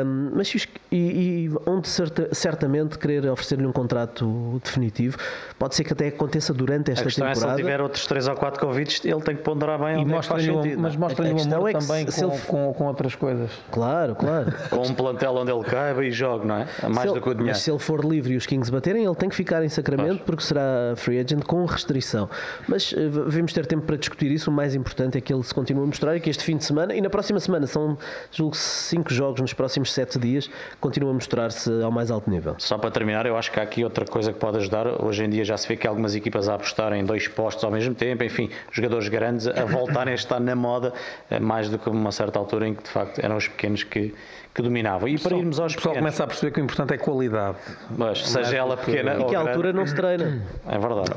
[0.07, 5.19] um, mas e, e onde certa, certamente querer oferecer-lhe um contrato definitivo,
[5.59, 7.39] pode ser que até aconteça durante esta a temporada.
[7.39, 10.05] É, se ele tiver outros 3 ou 4 convites, ele tem que ponderar bem e
[10.05, 12.41] mostra é Mas mostra-lhe o amor é também com, ele...
[12.49, 13.51] com, com, outras coisas.
[13.71, 14.53] Claro, claro.
[14.71, 16.67] com um plantel onde ele caiba e jogue, não é?
[16.89, 17.47] Mais do que o dinheiro.
[17.47, 20.17] Mas se ele for livre e os Kings baterem, ele tem que ficar em Sacramento
[20.19, 20.27] Pois.
[20.27, 22.29] porque será free agent com restrição.
[22.67, 24.51] Mas uh, devemos ter tempo para discutir isso.
[24.51, 26.65] O mais importante é que ele se continue a mostrar e que este fim de
[26.65, 27.97] semana e na próxima semana são,
[28.33, 32.55] julgo, cinco jogos nos próximos sete dias, continua a mostrar-se ao mais alto nível.
[32.59, 34.87] Só para terminar, eu acho que há aqui outra coisa que pode ajudar.
[35.05, 37.63] Hoje em dia já se vê que há algumas equipas a apostar em dois postos
[37.65, 40.93] ao mesmo tempo, enfim, jogadores grandes a voltarem a estar na moda
[41.31, 43.83] eh, mais do que uma certa certa altura em que de facto eram os pequenos
[43.85, 44.15] que,
[44.55, 45.09] que dominavam.
[45.09, 47.57] E para irmos aos O pessoal pequenos, começa a perceber que o importante é qualidade.
[47.97, 50.43] mas seja ela pequena E ou que à grande, altura não se treina.
[50.67, 51.13] é verdade.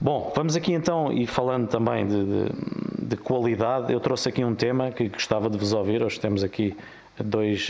[0.00, 4.54] Bom, vamos aqui então, e falando também de, de- de qualidade, eu trouxe aqui um
[4.54, 6.02] tema que gostava de vos ouvir.
[6.02, 6.76] Hoje temos aqui
[7.18, 7.68] dois,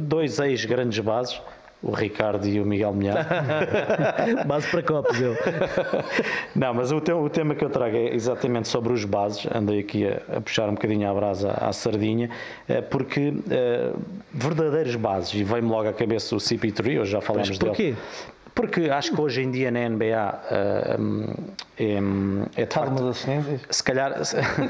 [0.00, 1.40] dois ex-grandes bases,
[1.84, 3.26] o Ricardo e o Miguel Milhar.
[4.46, 5.36] Base para copos, eu.
[6.56, 9.46] Não, mas o, te- o tema que eu trago é exatamente sobre os bases.
[9.54, 12.30] Andei aqui a, a puxar um bocadinho a brasa à sardinha,
[12.68, 13.92] eh, porque eh,
[14.32, 17.96] verdadeiros bases, e veio-me logo à cabeça o CP3, hoje já falámos Mas dele.
[18.54, 21.26] Porque acho que hoje em dia na NBA eh, hum,
[21.76, 23.60] é, é de facto, Algumas assistências.
[23.68, 24.14] se calhar.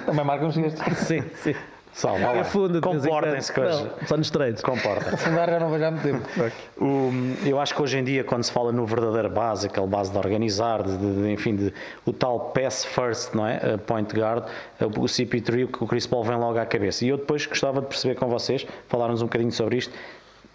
[0.07, 0.98] Também marcam os gestos.
[0.98, 1.55] Sim, sim.
[1.94, 2.38] Salve, vá lá.
[2.38, 3.85] É em Comportem-se hoje.
[4.00, 4.61] Não, Só nos treinos.
[4.62, 5.16] Comportem.
[5.16, 6.28] Fundar já não vejo há muito tempo.
[6.76, 7.11] O-
[7.48, 10.18] eu acho que hoje em dia, quando se fala no verdadeiro base, aquele base de
[10.18, 11.72] organizar, de, de- de- enfim, de,
[12.04, 13.74] o tal pass first, não é?
[13.74, 14.44] A point guard,
[14.80, 17.04] o CP3, que o Chris Paul vem logo à cabeça.
[17.04, 19.92] E eu depois gostava de perceber com vocês, falarmos um bocadinho sobre isto.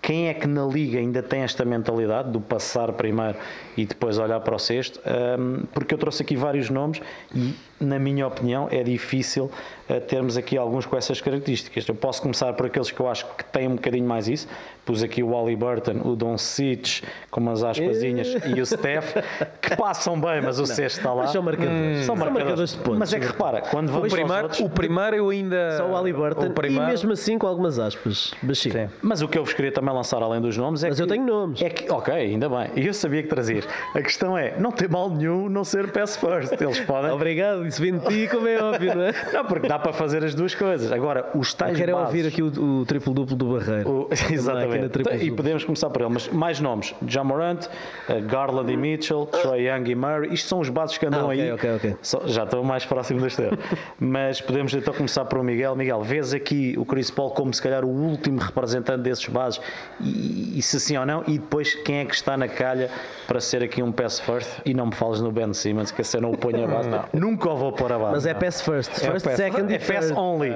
[0.01, 3.37] Quem é que na liga ainda tem esta mentalidade do passar primeiro
[3.75, 4.97] e depois olhar para o sexto?
[5.05, 7.01] Ahm, porque eu trouxe aqui vários nomes
[7.35, 9.49] e, na minha opinião, é difícil
[9.89, 11.87] ah, termos aqui alguns com essas características.
[11.87, 14.47] Eu posso começar por aqueles que eu acho que têm um bocadinho mais isso.
[14.85, 19.15] Pus aqui o Wally Burton, o Don Cic, com umas aspasinhas, e o Steph,
[19.61, 21.23] que passam bem, mas o sexto está lá.
[21.23, 22.05] Mas são marcadores.
[22.05, 22.97] São marcadores de pontos.
[22.97, 25.77] Mas é que repara, quando O vamos aos primeiro, outros, o primeiro eu ainda.
[25.77, 28.33] Só o Ali Burton O primeiro, e mesmo assim com algumas aspas.
[28.41, 28.71] Mas sim.
[28.71, 28.89] Sim.
[29.01, 31.03] Mas o que eu vos queria também lançar além dos nomes é Mas que.
[31.03, 31.61] eu tenho nomes.
[31.61, 32.71] É que, ok, ainda bem.
[32.75, 33.67] E eu sabia que trazias.
[33.93, 36.59] A questão é, não tem mal nenhum não ser pass first.
[36.59, 37.11] Eles podem.
[37.11, 39.13] Obrigado, isso vem de ti, como é óbvio, não é?
[39.33, 40.91] Não, porque dá para fazer as duas coisas.
[40.91, 43.89] Agora, os tais Quero bases, ouvir aqui o, o triplo-duplo do Barreiro.
[43.89, 44.89] o- aqui na exatamente.
[44.89, 45.35] triplo E duplo.
[45.35, 46.11] podemos começar por ele.
[46.11, 47.67] Mas mais nomes: Jamorant,
[48.09, 50.33] eh, Garland e Mitchell, Troy Young e Murray.
[50.33, 51.51] Isto são os bases que andam Ah, ok, aí.
[51.51, 51.95] ok, ok.
[52.01, 53.57] Só- já estou mais próximo dos teus.
[53.99, 55.75] Mas podemos então começar por o Miguel.
[55.75, 59.59] Miguel, vês aqui o Chris Paul como se calhar o último representante desses bases
[59.99, 62.89] e, e se sim ou não, e depois quem é que está na calha
[63.27, 66.21] para ser aqui um pass first e não me fales no Ben Simmons, que eu
[66.21, 66.89] não o ponho a base.
[67.13, 68.11] Nunca o vou pôr a base.
[68.13, 68.91] Mas é pass first.
[68.91, 70.13] First, pass- second É pass third.
[70.19, 70.51] only.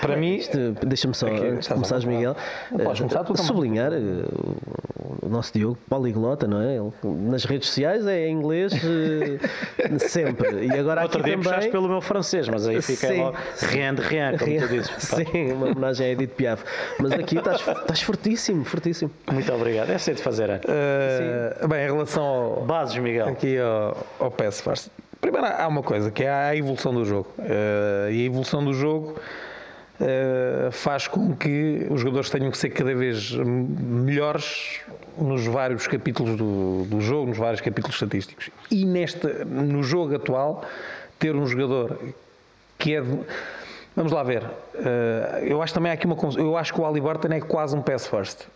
[0.00, 2.04] Para mim, Isto, Deixa-me só, antes de começares.
[2.04, 2.36] Miguel,
[2.78, 3.42] eh, começar tu também.
[3.44, 3.98] sublinhar eh,
[5.22, 6.76] o nosso Diogo poliglota, não é?
[6.76, 10.66] Ele, nas redes sociais é em inglês eh, sempre.
[10.66, 11.72] E agora Outro aqui dia puxaste também...
[11.72, 13.20] pelo meu francês, mas aí fica Sim.
[13.22, 14.90] logo rien de rien, como tu dizes.
[14.98, 16.64] Sim, uma homenagem a Edith Piaf.
[17.00, 19.10] Mas aqui estás, estás fortíssimo, fortíssimo.
[19.32, 19.90] Muito obrigado.
[19.90, 20.50] É cedo de fazer.
[20.50, 20.60] hein?
[20.68, 23.28] eh, bem, em relação ao, Bases, Miguel.
[23.28, 24.88] aqui ao, ao pass first.
[25.20, 27.28] Primeiro há uma coisa, que é a evolução do jogo.
[27.38, 29.16] Eh, e a evolução do jogo
[30.00, 34.80] eh, faz com que os jogadores tenham que ser cada vez melhores
[35.18, 38.50] nos vários capítulos do, do jogo, nos vários capítulos estatísticos.
[38.70, 40.64] E neste, no jogo atual,
[41.18, 41.98] ter um jogador
[42.78, 43.18] que é de,
[43.96, 44.44] Vamos lá ver.
[44.74, 46.16] Eh, eu acho também aqui uma.
[46.36, 48.46] Eu acho que o Ali Burton é quase um pass first.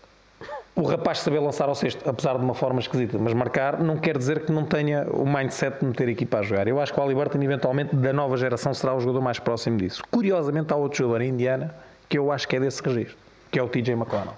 [0.74, 4.16] O rapaz saber lançar ao sexto, apesar de uma forma esquisita, mas marcar, não quer
[4.16, 6.68] dizer que não tenha o mindset de meter a equipa a jogar.
[6.68, 9.76] Eu acho que o Ali Burton, eventualmente, da nova geração, será o jogador mais próximo
[9.76, 10.02] disso.
[10.11, 11.74] Curiosamente, há outro jogador em Indiana
[12.09, 13.16] que eu acho que é desse registro,
[13.50, 14.35] que é o TJ McConnell.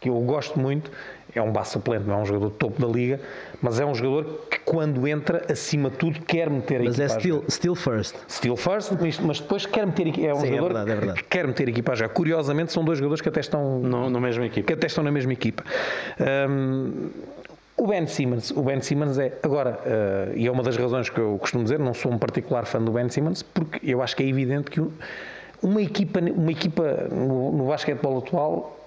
[0.00, 0.90] Que eu gosto muito,
[1.38, 3.20] é um base suplente, não é um jogador de topo da liga,
[3.60, 7.04] mas é um jogador que, quando entra, acima de tudo, quer meter a Mas é
[7.04, 7.20] equipa a jogar.
[7.20, 8.16] still, still first.
[8.28, 11.22] Still first, mas- mas depois quer meter é um Sim, é jogador verdade, é verdade.
[11.22, 12.12] que quer meter equipa a jogar.
[12.14, 14.66] Curiosamente, são dois jogadores que até estão No, no mesmo equipe.
[14.66, 15.64] que até estão na mesma equipa.
[16.48, 17.10] Hum,
[17.76, 21.18] o Ben Simmons, o Ben Simmons é agora eh, e é uma das razões que
[21.18, 24.22] eu costumo dizer, não sou um particular fã do Ben Simmons, porque eu acho que
[24.22, 24.92] é evidente que um-
[25.62, 28.78] uma equipa, uma equipa no, no basquetebol atual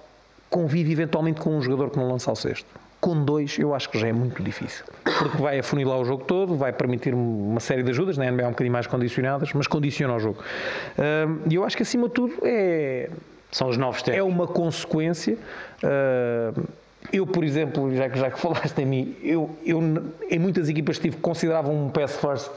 [0.49, 2.67] convive eventualmente com um jogador que não lança ao sexto.
[2.99, 4.83] Com dois, eu acho que já é muito difícil.
[5.03, 8.49] Porque vai afunilar o jogo todo, vai permitir uma série de ajudas, na NBA um
[8.49, 10.43] bocadinho mais condicionadas, mas condiciona o jogo.
[11.49, 13.09] E eu acho que, acima de tudo, é,
[13.51, 14.19] São os novos tempos.
[14.19, 15.37] é uma consequência.
[15.83, 16.51] ah,
[17.13, 19.79] eu, por exemplo, já que, já que falaste em mim, eu, eu
[20.29, 22.49] em muitas equipas tive considerava um pass first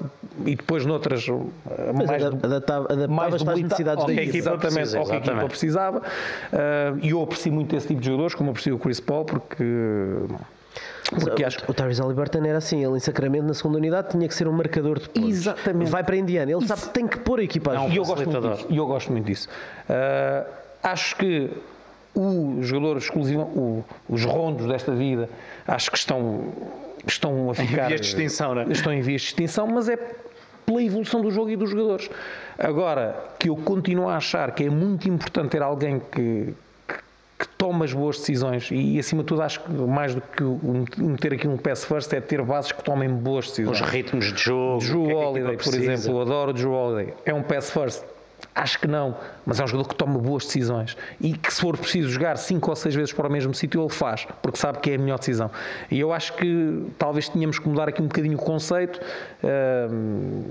[0.45, 1.25] e depois noutras
[1.95, 4.37] Mas mais, adaptava- mais as necessidades da a equipa.
[4.39, 6.03] exatamente, precisa, ao que a equipa precisava.
[6.53, 9.65] Ah, E eu aprecio muito esse tipo de jogadores, como aprecio o Chris Paul, porque,
[11.11, 14.35] porque acho O Tyrese Halliburton era assim, ele em Sacramento, na segunda unidade, tinha que
[14.35, 15.29] ser um marcador de pontos.
[15.31, 15.91] Exatamente.
[15.91, 17.95] Vai para Indiana, ele sabe que tem que pôr a equipa a Não, jogar.
[17.95, 18.67] E eu gosto muito disso.
[18.71, 19.49] E eu gosto muito disso.
[19.89, 20.45] Ah,
[20.83, 21.51] acho que
[22.15, 25.29] o jogador exclusivo, o- os rondos desta vida,
[25.67, 26.45] acho que estão,
[27.07, 27.89] estão a ficar.
[27.89, 28.67] vias de extinção, não é?
[28.73, 29.97] Estão em vias de extinção, mas é
[30.67, 32.11] pela evolução do jogo e dos jogadores.
[32.59, 36.55] Agora, que eu continuo a achar que é muito importante ter alguém que.
[36.89, 40.43] que- que toma as boas decisões e, acima de tudo, acho que mais do que
[41.01, 43.81] meter aqui um pass first é ter bases que tomem boas decisões.
[43.81, 44.83] Os ritmos de jogo.
[45.09, 47.15] é a Holiday, equipa por exemplo, eu adoro o Drew Holiday.
[47.25, 48.03] É um pass first
[48.55, 51.77] Acho que não, mas é um jogador que toma boas decisões e que, se for
[51.77, 54.91] preciso jogar 5 ou 6 vezes para o mesmo sítio, ele faz, porque sabe que
[54.91, 55.51] é a melhor decisão.
[55.91, 59.01] E eu acho que talvez tínhamos que mudar aqui um bocadinho o conceito.
[59.43, 60.45] Uh,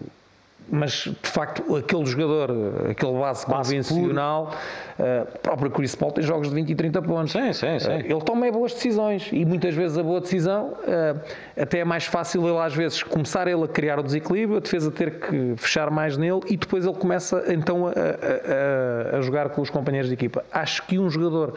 [0.72, 2.52] mas de facto aquele jogador,
[2.90, 4.54] aquele base, base convencional,
[5.00, 7.32] uh, próprio Chris Paul tem jogos de 20 e 30 pontos.
[7.32, 7.90] Sim, sim, sim.
[7.90, 11.20] Uh, ele toma boas decisões e muitas vezes a boa decisão uh,
[11.60, 14.92] até é mais fácil ele às vezes começar ele a criar o desequilíbrio, a defesa
[14.92, 19.62] ter que fechar mais nele e depois ele começa então a, a, a, jogar com
[19.62, 20.44] os companheiros de equipa.
[20.52, 21.56] Acho que um jogador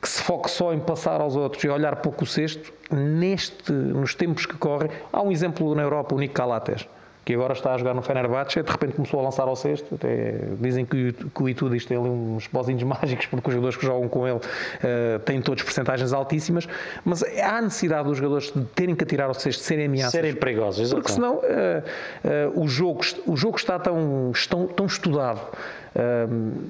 [0.00, 4.14] que se foque só em passar aos outros e olhar pouco o cesto, neste, nos
[4.14, 6.86] tempos que correm, há um exemplo na Europa, o Nico Calates
[7.30, 10.34] que agora está a jogar no Fenerbahçe, de repente começou a lançar ao sexto, até
[10.58, 13.86] dizem que, que o Itu diz tem ali uns pozinhos mágicos, porque os jogadores que
[13.86, 16.68] jogam com ele uh, têm todos percentagens altíssimas,
[17.04, 20.10] mas há necessidade dos jogadores de terem que atirar ao sexto, serem ameaças.
[20.10, 21.04] Serem perigosos, exatamente.
[21.04, 25.40] Porque senão uh, uh, o, jogo, o jogo está tão, tão, tão estudado,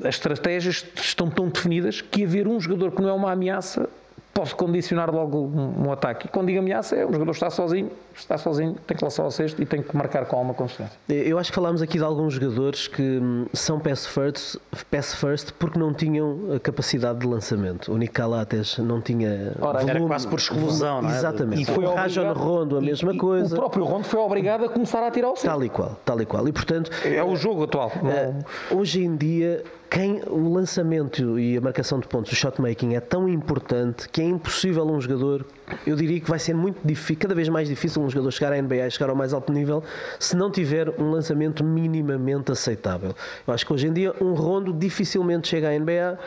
[0.03, 3.89] as estratégias estão tão definidas que haver um jogador que não é uma ameaça
[4.33, 6.27] posso condicionar logo um, um, ataque.
[6.27, 9.31] E quando digo ameaça, é o jogador está sozinho, está sozinho, tem que lançar ao
[9.31, 10.99] sexto e tem que marcar com alguma consistência.
[11.09, 14.57] Eu acho que falámos aqui de alguns jogadores que hum, são pass first,
[14.91, 17.93] pass first porque não tinham a capacidade de lançamento.
[17.93, 19.53] O Nick Calates não tinha.
[19.61, 21.17] Ora, volume, era quase por exclusão, não é?
[21.17, 21.63] Exatamente.
[21.63, 23.55] E foi o Rajon Rondo, a mesma e, coisa.
[23.55, 25.47] O próprio Rondo foi obrigado a começar a tirar o sexto.
[25.47, 26.49] Tal e qual, tal e qual.
[26.49, 26.91] E portanto.
[27.05, 27.91] É o jogo atual.
[27.97, 32.95] Uh, hoje em dia quem o lançamento e a marcação de pontos, o shot making
[32.95, 35.45] é tão importante que é impossível um jogador,
[35.85, 38.63] eu diria que vai ser muito difícil, cada vez mais difícil um jogador chegar à
[38.63, 39.83] NBA chegar ao mais alto nível
[40.19, 43.15] se não tiver um lançamento minimamente aceitável.
[43.45, 46.19] Eu acho que hoje em dia um rondo dificilmente chega à NBA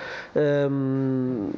[0.69, 1.49] hum,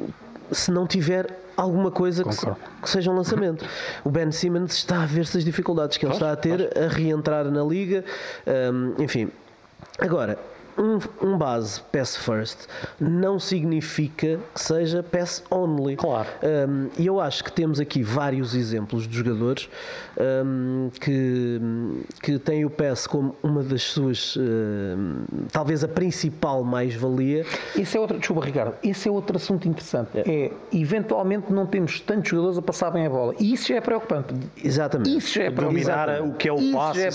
[0.52, 2.38] se não tiver alguma coisa que,
[2.84, 3.66] que, seja um lançamento.
[4.04, 7.46] O Ben Simmons está a ver essas dificuldades que ele está a ter a reentrar
[7.46, 8.06] na liga,
[8.46, 9.32] hum, enfim.
[9.98, 10.38] Agora,
[10.78, 12.68] um, um base pass first
[13.00, 15.96] não significa que seja pass only.
[15.96, 16.28] Claro.
[16.44, 19.70] Um, e eu acho que temos aqui vários exemplos de jogadores
[20.46, 21.60] um, que,
[22.22, 24.38] que têm o pass como uma das suas,
[25.52, 27.46] talvez a principal mais-valia.
[27.76, 30.10] Esse é outro, desculpa Ricardo, esse é outro assunto interessante.
[30.16, 30.24] É.
[30.28, 33.34] é, eventualmente não temos tantos jogadores a passar bem a bola.
[33.40, 34.34] E isso já é preocupante.
[34.64, 35.18] Exatamente.
[35.18, 35.86] Isso já é preocupante.
[35.86, 37.10] Dominar o que é o passe, é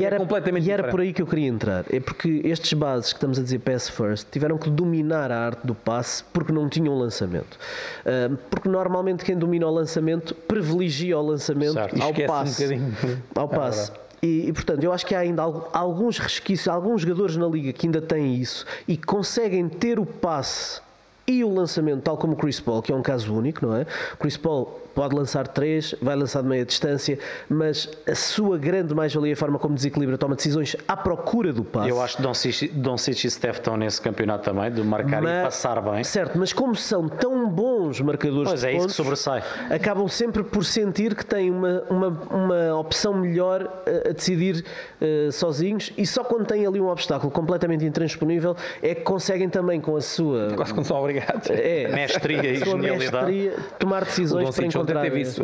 [0.00, 1.84] e era, é completamente e era por aí que eu queria entrar.
[1.90, 5.38] É porque estes bases bases que estamos a dizer pass first tiveram que dominar a
[5.38, 7.58] arte do passe porque não tinham lançamento.
[8.04, 12.02] Uh, porque normalmente quem domina o lançamento privilegia o lançamento certo.
[12.02, 12.74] ao passe.
[12.74, 12.92] Um
[13.34, 13.92] ao é passe.
[14.22, 17.86] E, e, portanto, eu acho que há ainda alguns resquícios, alguns jogadores na liga que
[17.86, 20.80] ainda têm isso e conseguem ter o passe
[21.26, 23.86] e o lançamento, tal como o Chris Paul, que é um caso único, não é?
[24.18, 29.32] Chris Paul pode lançar três, vai lançar de meia distância, mas a sua grande mais-valia
[29.32, 31.88] é a forma como desequilibra, toma decisões à procura do passe.
[31.88, 32.22] Eu acho que
[32.68, 36.04] Doncic e Steph estão nesse campeonato também, de marcar mas, e passar bem.
[36.04, 39.42] Certo, mas como são tão bons marcadores pois de é pontos, isso que sobressai.
[39.70, 44.64] acabam sempre por sentir que têm uma, uma, uma opção melhor a, a decidir
[45.00, 49.80] uh, sozinhos e só quando têm ali um obstáculo completamente intransponível é que conseguem também
[49.80, 50.54] com a sua...
[50.54, 51.50] Quase quando são obrigados.
[51.50, 53.32] É, mestria e genialidade.
[53.32, 55.42] Mestria, tomar decisões para encontrar ontem teve isso.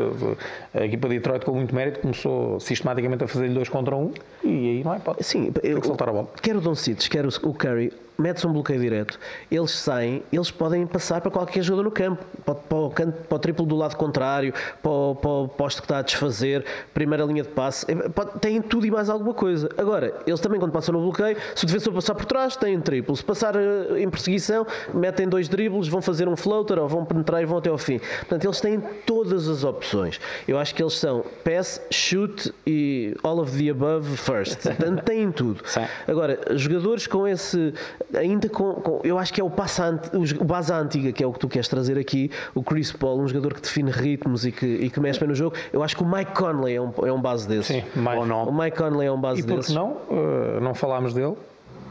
[0.72, 4.12] A equipa de Detroit, com muito mérito, começou sistematicamente a fazer-lhe dois contra um
[4.44, 5.22] e aí não é pode.
[5.24, 6.28] Sim, eu, soltar a bola.
[6.40, 9.18] Quer o Don Cites, quer o Curry, metes um bloqueio direto,
[9.50, 13.36] eles saem, eles podem passar para qualquer jogador no campo, para, para, o, canto, para
[13.36, 14.52] o triplo do lado contrário,
[14.82, 17.94] para o, para o poste que está a desfazer, primeira linha de passe, é,
[18.38, 19.68] têm tudo e mais alguma coisa.
[19.76, 23.16] Agora, eles também, quando passam no bloqueio, se o defensor passar por trás, têm triplo.
[23.16, 27.42] Se passar eh, em perseguição, metem dois dribles, vão fazer um floater ou vão penetrar
[27.42, 27.98] e vão até ao fim.
[27.98, 30.20] Portanto, eles têm todas as opções.
[30.46, 34.62] Eu acho que eles são pass, shoot e all of the above first.
[34.62, 35.62] Portanto, têm tudo.
[36.06, 37.72] Agora, jogadores com esse
[38.16, 41.32] ainda com, com, eu acho que é o, passante, o base antiga, que é o
[41.32, 44.66] que tu queres trazer aqui, o Chris Paul, um jogador que define ritmos e que,
[44.66, 45.56] e que mexe bem no jogo.
[45.72, 47.66] Eu acho que o Mike Conley é um, é um base desses.
[47.66, 48.32] Sim, Mike.
[48.32, 49.70] o Mike Conley é um base e desses.
[49.70, 50.16] E por que não?
[50.16, 51.36] Uh, não falámos dele?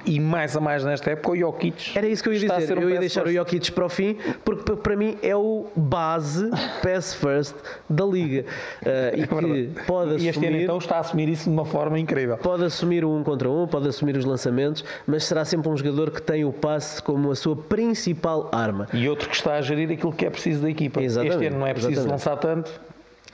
[0.06, 1.98] E mais a mais nesta época o Jokic.
[1.98, 2.78] Era isso que eu ia dizer.
[2.78, 3.34] Um eu ia deixar first.
[3.34, 6.50] o Jokic para o fim, porque para mim é o base
[6.82, 7.56] pass first
[7.90, 8.46] da liga.
[8.82, 10.26] Uh, e é que pode assumir.
[10.26, 12.38] E este ano então está a assumir isso de uma forma incrível.
[12.38, 16.12] Pode assumir o um contra um, pode assumir os lançamentos, mas será sempre um jogador
[16.12, 18.88] que tem o passe como a sua principal arma.
[18.94, 21.02] E outro que está a gerir aquilo que é preciso da equipa.
[21.02, 21.36] Exatamente.
[21.36, 22.12] Este ano não é preciso Exatamente.
[22.12, 22.72] lançar tanto,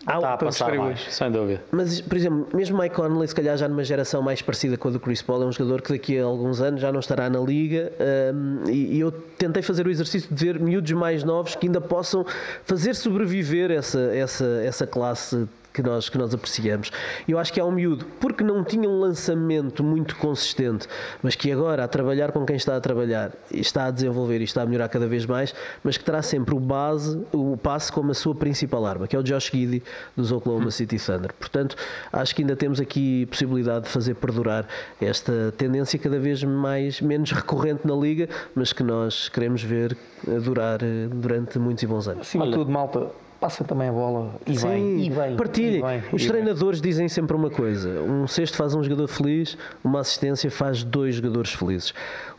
[0.06, 1.64] Há está a passar mais, sem dúvida.
[1.72, 4.91] Mas, por exemplo, mesmo Mike Conley, se calhar já numa geração mais parecida com a
[4.91, 7.39] do Chris Paul, é um jogador que daqui a alguns anos já não estará na
[7.39, 7.91] liga
[8.34, 11.82] um, e, e, eu tentei fazer o exercício de ver miúdos mais novos que ainda
[11.82, 12.26] possam
[12.66, 16.92] fazer sobreviver essa, essa, essa classe que nós, que nós apreciamos.
[17.28, 20.88] Eu acho que há um miúdo, porque não tinha um lançamento muito consistente,
[21.22, 24.62] mas que agora, a trabalhar com quem está a trabalhar, está a desenvolver e está
[24.62, 25.54] a melhorar cada vez mais,
[25.84, 29.20] mas que terá sempre o base, o passe como a sua principal arma, que é
[29.20, 29.84] o Josh Giddy
[30.16, 31.34] dos Oklahoma City Thunder.
[31.34, 31.76] Portanto,
[32.14, 34.66] acho que ainda temos aqui possibilidade de fazer perdurar
[35.02, 39.98] esta tendência cada vez mais menos recorrente na liga, mas que nós queremos ver
[40.44, 42.22] durar eh, durante muitos e bons anos.
[42.22, 43.08] Acima de tudo, malta,
[43.46, 45.36] passa também a bola e Sim, bem, e bem.
[45.36, 45.84] partilhem.
[46.12, 50.00] e Os e treinadores dizem sempre uma coisa: um cesto faz um jogador feliz, uma
[50.00, 51.93] assistência faz dois jogadores felizes.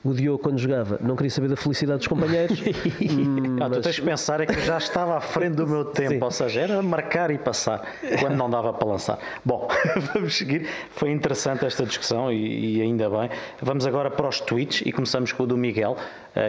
[0.04, 2.61] O Diogo, quando jogava, não queria saber da felicidade dos companheiros.
[3.00, 5.84] hum, Ah, tu mas- tens de pensar é que já estava à frente do meu
[5.94, 6.20] tempo, Sim.
[6.22, 7.82] ou seja, era marcar e passar,
[8.20, 9.18] quando não dava para lançar.
[9.44, 9.68] Bom,
[10.12, 10.66] vamos seguir.
[10.90, 13.30] Foi interessante esta discussão e, e ainda bem.
[13.62, 15.96] Vamos agora para os tweets e começamos com o do Miguel,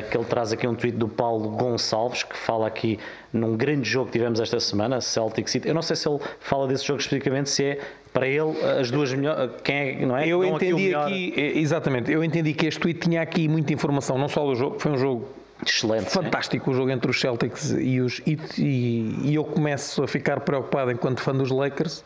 [0.10, 3.00] que ele traz aqui um tweet do Paulo Gonçalves, que fala aqui
[3.32, 5.68] num grande jogo que tivemos esta semana, Celtic City.
[5.68, 7.80] Eu não sei se ele fala desse jogo especificamente, se é
[8.12, 10.28] para ele as duas melhores, quem é, não é?
[10.28, 11.08] Eu Dão aqui entendi melhor.
[11.08, 14.56] aqui, eh, exatamente, eu entendi que este tweet tinha aqui muita informação, não só do
[14.56, 15.28] jogo, foi um jogo
[15.66, 16.10] Excelente.
[16.10, 18.38] fantástico o jogo entre os Celtics e os e-
[19.24, 22.04] e eu começo a ficar preocupado enquanto fã dos Lakers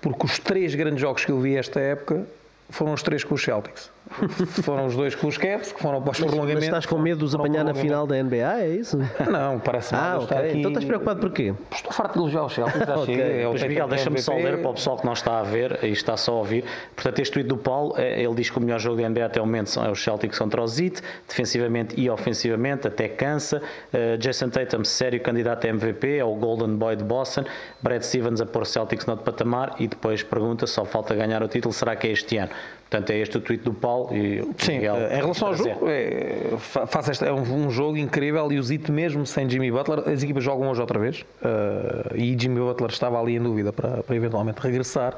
[0.00, 2.26] porque os três grandes jogos que eu vi esta época
[2.70, 3.90] foram os três com os Celtics
[4.62, 7.18] foram os dois com os Cavs que foram após mas, prolongamento mas estás com medo
[7.18, 8.98] de os apanhar na final da NBA, é isso?
[9.30, 10.24] não, parece Ah, mal ok.
[10.24, 11.54] estar aqui Então estás preocupado porquê?
[11.72, 13.14] estou farto de elogiar os Celtics já Ok.
[13.14, 15.42] chega, é o Pois Miguel, deixa-me só ler para o pessoal que não está a
[15.42, 16.64] ver e está só a ouvir.
[16.94, 19.40] Portanto, este tweet do Paulo, eh, ele diz que o melhor jogo da NBA até
[19.40, 23.62] o momento são é os Celtics contra os Heat, defensivamente e ofensivamente, até cansa.
[23.92, 27.44] Eh, Jason Tatum, sério candidato a MVP, é o Golden Boy de Boston.
[27.82, 31.48] Brad Stevens a pôr Celtics no outro patamar e depois pergunta, só falta ganhar o
[31.48, 32.50] título, será que é este ano?
[32.90, 35.86] Portanto, é este o tweet do Paulo e Sim, Miguel eh, em relação ao jogo,
[35.88, 39.70] é, fa- faço esta- é um, um jogo incrível e o Zito mesmo sem Jimmy
[39.70, 43.72] Butler, as equipas jogam hoje outra vez eh, e Jimmy Butler estava ali em dúvida
[43.74, 45.14] para, para eventualmente regressar.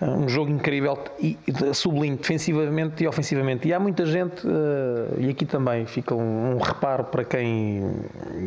[0.00, 1.38] Eh, um jogo incrível e
[1.72, 3.68] sublinho defensivamente e ofensivamente.
[3.68, 7.84] E há muita gente, eh, e aqui também fica um, um reparo para quem,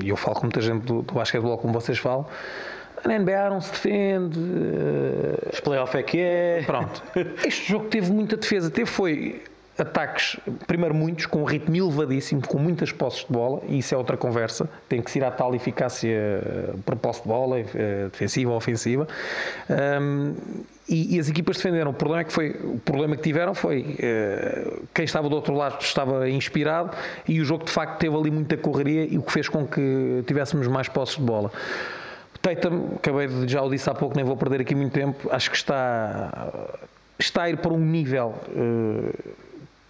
[0.04, 2.26] e eu falo com muita gente do, do basquetebol, como vocês falam,
[3.06, 4.40] na NBA não se defende.
[4.40, 6.64] eh, Os playoff é que é.
[6.66, 7.04] Pronto.
[7.46, 8.70] Este jogo teve muita defesa.
[8.70, 9.42] Teve foi
[9.78, 10.38] ataques,
[10.68, 14.18] primeiro muitos, com um ritmo elevadíssimo, com muitas posses de bola, e isso é outra
[14.18, 14.70] conversa.
[14.90, 18.58] Tem que se ir à tal eficácia eh, por posse de bola, eh, defensiva ou
[18.58, 19.08] ofensiva.
[19.70, 20.34] Ahm,
[20.90, 21.92] e, e as equipas defenderam.
[21.92, 25.54] O problema é que foi, o problema que tiveram foi eh, quem estava do outro
[25.54, 26.92] lado estava inspirado
[27.28, 30.24] e o jogo de facto teve ali muita correria e o que fez com que
[30.28, 31.52] tivéssemos mais posses de bola.
[32.42, 35.50] Tatum, acabei de, já o disse há pouco, nem vou perder aqui muito tempo, acho
[35.52, 36.50] que está,
[37.18, 38.34] está a ir para um nível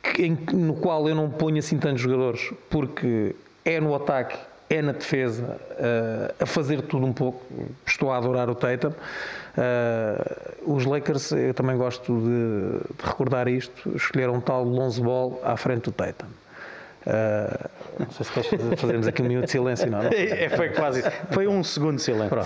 [0.03, 4.37] que- em- no qual eu não ponho assim tantos jogadores, porque é no ataque,
[4.69, 7.43] é na defesa, eh, a fazer tudo um pouco.
[7.85, 8.91] Estou a adorar o Tatum.
[9.57, 15.41] Eh, os Lakers, eu também gosto de, de recordar isto, escolheram um tal Lonzo Ball
[15.43, 16.27] à frente do Tatum.
[17.05, 17.69] Eh,
[17.99, 20.03] não sei se queres fazer- fazermos aqui um minuto de silêncio, não?
[20.03, 20.09] não?
[20.13, 21.11] É, foi quase isso.
[21.31, 22.37] Foi um segundo de silêncio.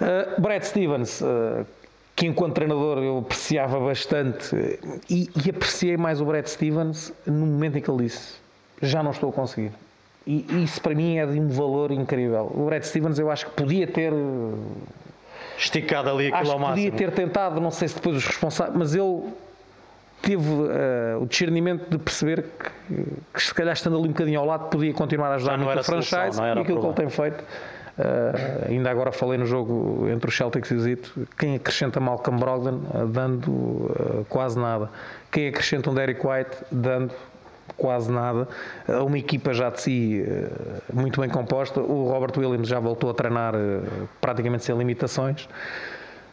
[0.00, 1.66] Uh, Brad Stevens, uh,
[2.14, 7.46] que enquanto treinador eu apreciava bastante uh, e, e apreciei mais o Brad Stevens no
[7.46, 8.38] momento em que ele disse
[8.82, 9.72] já não estou a conseguir.
[10.26, 12.50] E isso para mim é de um valor incrível.
[12.54, 14.58] O Brad Stevens eu acho que podia ter uh,
[15.58, 16.96] Esticado ali aquilo acho ao que podia máximo.
[16.98, 19.24] ter tentado, não sei se depois os responsáveis, mas ele
[20.22, 22.44] teve uh, o discernimento de perceber
[22.88, 23.04] que,
[23.34, 25.80] que se calhar estando ali um bocadinho ao lado podia continuar a ajudar muito era
[25.80, 27.42] o franchise solução, e aquilo o que ele tem feito.
[27.98, 32.38] Uh, ainda agora falei no jogo entre os Celtics e o Zito, quem acrescenta Malcolm
[32.38, 34.88] Brogdon uh, dando quase nada,
[35.30, 37.12] quem acrescenta um Derek White dando
[37.76, 38.48] quase nada,
[39.06, 40.24] uma equipa já de si
[40.92, 43.54] muito bem composta, o Robert Williams já voltou a treinar
[44.20, 45.48] praticamente sem limitações.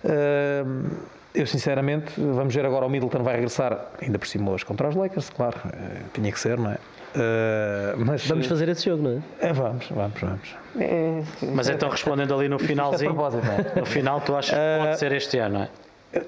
[0.04, 4.90] Uh, eu sinceramente, vamos ver agora o Middleton vai regressar, ainda por cima hoje contra
[4.90, 5.70] os Lakers, claro, uh,
[6.14, 6.76] tinha que ser, não é?
[7.16, 9.48] Uh, mas Vamos fazer esse jogo, não é?
[9.48, 10.56] é, vamos, vamos, vamos.
[11.54, 13.80] Mas então respondendo ali no finalzinho, propósito, não é?
[13.80, 15.70] no final tu achas que pode ser este ano, não é?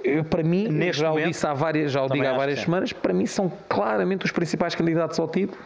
[0.03, 2.59] Eu, para mim, Neste já o momento, disse há várias, já o digo há várias
[2.59, 5.57] semanas, para mim são claramente os principais candidatos ao título.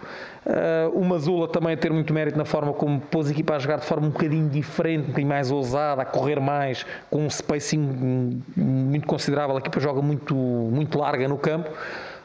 [0.46, 3.60] Uh, o Mazula também a ter muito mérito na forma como pôs a equipa a
[3.60, 7.30] jogar de forma um bocadinho diferente, um bocadinho mais ousada, a correr mais, com um
[7.30, 9.56] spacing muito considerável.
[9.56, 11.70] A equipa joga muito, muito larga no campo.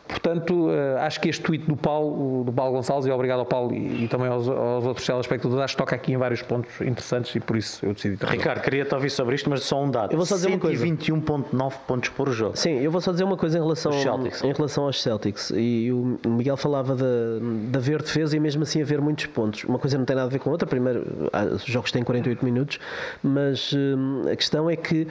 [0.09, 3.75] Portanto, uh, acho que este tweet do Paulo, do Paulo Gonçalves, e obrigado ao Paulo
[3.75, 7.35] e, e também aos, aos outros telespectadores, acho que toca aqui em vários pontos interessantes
[7.35, 8.37] e por isso eu decidi trazer.
[8.37, 10.13] Ricardo, queria-te ouvir sobre isto, mas só um dado.
[10.13, 10.85] Eu vou só dizer uma coisa.
[10.87, 12.57] 121.9 pontos por jogo.
[12.57, 14.43] Sim, eu vou só dizer uma coisa em relação, Celtics.
[14.43, 15.53] em relação aos Celtics.
[15.55, 19.65] E o Miguel falava de, de haver defesa e mesmo assim haver muitos pontos.
[19.65, 20.67] Uma coisa não tem nada a ver com a outra.
[20.67, 22.79] Primeiro, há- os jogos têm 48 minutos,
[23.23, 25.07] mas hum, a questão é que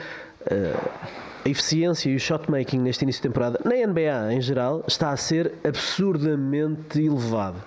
[0.50, 5.16] a eficiência e o shotmaking neste início de temporada, na NBA em geral, está a
[5.16, 7.62] ser absurdamente elevado.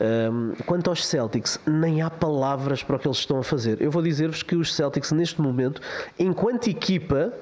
[0.00, 3.80] Um, quanto aos Celtics, nem há palavras para o que eles estão a fazer.
[3.80, 5.80] Eu vou dizer-vos que os Celtics, neste momento,
[6.18, 7.32] enquanto equipa,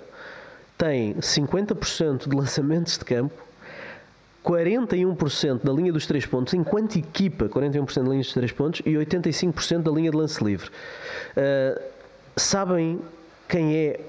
[0.76, 3.34] têm 50% de lançamentos de campo,
[4.44, 8.90] 41% da linha dos 3 pontos, enquanto equipa, 41% da linha dos 3 pontos e
[8.90, 10.68] 85% da linha de lance livre.
[11.36, 11.80] Uh,
[12.36, 13.00] sabem
[13.48, 14.00] quem é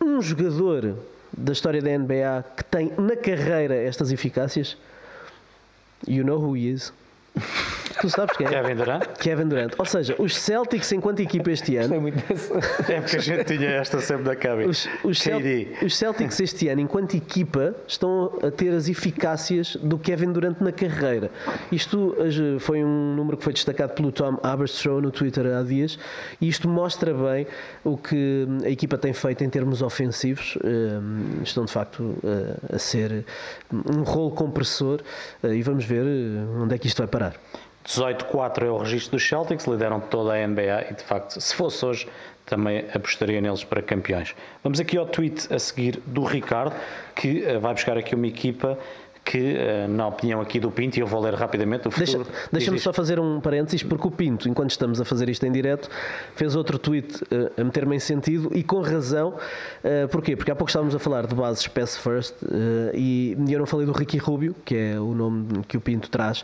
[0.00, 0.96] um jogador
[1.36, 4.76] da história da NBA que tem na carreira estas eficácias?
[6.06, 6.92] You know who he is.
[8.00, 8.50] Tu sabes quem é?
[8.50, 9.04] Kevin Durant?
[9.18, 9.72] Kevin Durant.
[9.76, 11.94] Ou seja, os Celtics, enquanto equipa este ano.
[11.94, 12.18] É muito
[12.88, 14.70] É porque a gente tinha esta sempre na cabeça.
[14.70, 15.40] Os, os, Cel
[15.82, 20.70] os, Celtics este ano, enquanto equipa, estão a ter as eficácias do Kevin Durant na
[20.70, 21.30] carreira.
[21.72, 22.16] Isto
[22.60, 25.98] foi um número que foi destacado pelo Tom Aberstroh no Twitter há dias
[26.40, 27.46] e isto mostra bem
[27.82, 30.56] o que a equipa tem feito em termos ofensivos.
[30.62, 32.14] Ehm, estão de facto
[32.72, 33.24] a ser
[33.72, 35.00] um rolo compressor
[35.42, 37.17] eh, e vamos ver eh, onde é que isto vai parar.
[37.88, 41.84] 18-4 é o registro dos Celtics, lideram toda a NBA e de facto, se fosse
[41.84, 42.08] hoje,
[42.44, 44.34] também apostaria neles para campeões.
[44.62, 46.74] Vamos aqui ao tweet a seguir do Ricardo,
[47.14, 48.78] que uh, vai buscar aqui uma equipa
[49.24, 52.26] que, uh, na opinião aqui do Pinto, e eu vou ler rapidamente o futuro.
[52.50, 55.52] Deixa-me deixa só fazer um parênteses, porque o Pinto, enquanto estamos a fazer isto em
[55.52, 55.90] direto,
[56.34, 59.34] fez outro tweet uh, a meter-me em sentido e com razão.
[59.84, 60.36] Uh, porquê?
[60.36, 62.34] Porque há pouco estávamos a falar de bases Pass First
[62.94, 66.42] e eu não falei do Ricky Rubio, que é o nome que o Pinto traz.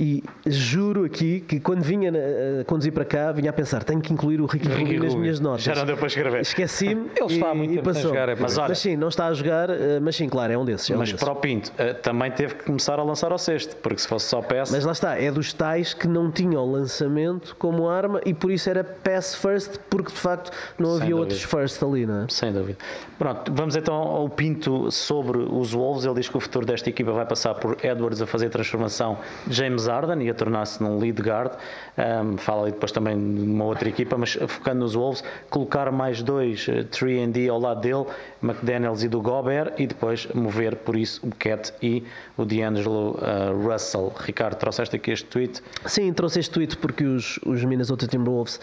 [0.00, 4.12] E juro aqui que quando vinha a conduzir para cá, vinha a pensar: tenho que
[4.12, 5.62] incluir o Ricky, Ricky Rubio nas minhas notas.
[5.62, 6.40] Já não deu para escrever.
[6.40, 7.10] Esqueci-me.
[7.14, 8.10] Ele está há muito tempo passou.
[8.10, 8.28] a jogar.
[8.30, 10.64] É mas, olha, mas sim, não está a jogar, eh, mas sim, claro, é um
[10.64, 10.90] desses.
[10.90, 11.22] É um mas desses.
[11.22, 14.26] para o Pinto, eh, também teve que começar a lançar ao sexto, porque se fosse
[14.26, 14.72] só peça.
[14.72, 18.70] Mas lá está, é dos tais que não tinham lançamento como arma e por isso
[18.70, 21.20] era pass first, porque de facto não Sem havia dúvida.
[21.20, 22.26] outros first ali, não é?
[22.30, 22.78] Sem dúvida.
[23.18, 26.04] Pronto, vamos então ao Pinto sobre os Wolves.
[26.06, 29.18] Ele diz que o futuro desta equipa vai passar por Edwards a fazer transformação
[29.48, 31.52] James Harden e a tornar tornar-se num lead guard.
[31.96, 36.22] Um, fala ali depois também de uma outra equipa, mas focando nos Wolves, colocar mais
[36.22, 38.06] dois 3D eh, ao lado dele,
[38.42, 42.04] McDaniels e do Gobert, e depois mover por isso o Cat e
[42.36, 44.12] o D'Angelo uh, Russell.
[44.20, 45.62] Ricardo, trouxeste aqui este tweet?
[45.86, 48.60] Sim, trouxe este tweet porque os, os Minnesota Timberwolves,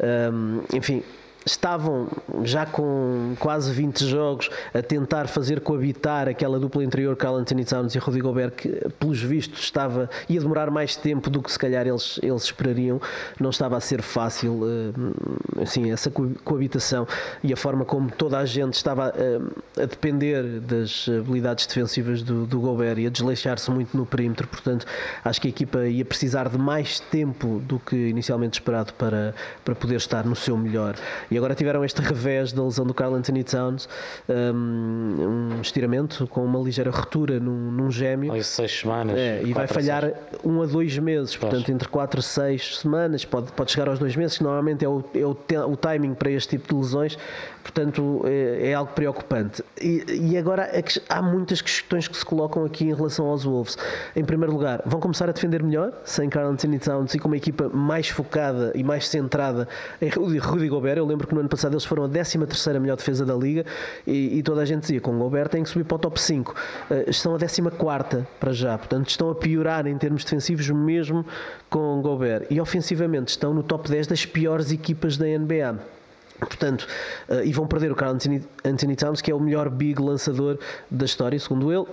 [0.00, 1.02] um, enfim,
[1.44, 2.08] estavam
[2.44, 7.94] já com quase 20 jogos a tentar fazer coabitar aquela dupla interior Carl Anthony Towns
[7.94, 8.68] e Rodrigo Gobert que
[8.98, 13.00] pelos vistos estava ia demorar mais tempo do que se calhar eles, eles esperariam.
[13.40, 16.10] Não estava a ser fácil eh, assim, essa
[16.44, 17.06] coabitação
[17.42, 22.46] e a forma como toda a gente estava eh, a depender das habilidades defensivas do,
[22.46, 24.46] do Gobert e a desleixar-se muito no perímetro.
[24.46, 24.86] Portanto
[25.24, 29.34] acho que a equipa ia precisar de mais tempo do que inicialmente esperado para,
[29.64, 30.94] para poder estar no seu melhor
[31.32, 33.88] e agora tiveram este revés da lesão do Carl Anthony Towns,
[34.28, 38.32] um, um estiramento com uma ligeira ruptura num, num gêmeo.
[38.32, 39.16] Aí seis semanas.
[39.16, 40.14] É, e vai falhar seis.
[40.44, 44.14] um a dois meses, portanto, entre quatro e seis semanas, pode, pode chegar aos dois
[44.14, 45.36] meses, que normalmente é o, é o,
[45.70, 47.18] o timing para este tipo de lesões,
[47.62, 49.62] portanto, é, é algo preocupante.
[49.80, 53.78] E, e agora é há muitas questões que se colocam aqui em relação aos Wolves.
[54.14, 57.36] Em primeiro lugar, vão começar a defender melhor, sem Carl Anthony Towns e com uma
[57.36, 59.68] equipa mais focada e mais centrada
[60.00, 60.98] em Rudy, Rudy Gobert.
[60.98, 62.38] Eu lembro que no ano passado eles foram a 13
[62.80, 63.64] melhor defesa da liga
[64.06, 66.20] e, e, toda a gente dizia com o Gobert tem que subir para o top
[66.20, 66.52] 5.
[66.52, 66.54] Uh,
[66.90, 71.24] eh, estão a 14 para já, portanto estão a piorar em termos defensivos mesmo
[71.70, 72.46] com o Gobert.
[72.50, 76.01] E ofensivamente estão no top 10 das piores equipas da NBA.
[76.46, 76.86] Portanto,
[77.28, 80.58] uh, e vão perder o Carl Anthony, Anthony, Towns, que é o melhor big lançador
[80.90, 81.88] da história, segundo ele, uh,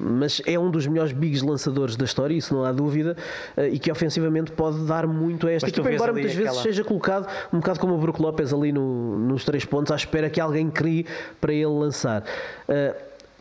[0.00, 3.16] mas é um dos melhores bigs lançadores da história, isso não há dúvida,
[3.56, 6.48] uh, e que ofensivamente pode dar muito a esta equipa, embora muitas aquela...
[6.48, 9.96] vezes seja colocado um bocado como o Brook Lopes ali no, nos três pontos, à
[9.96, 11.06] espera que alguém crie
[11.40, 12.24] para ele lançar.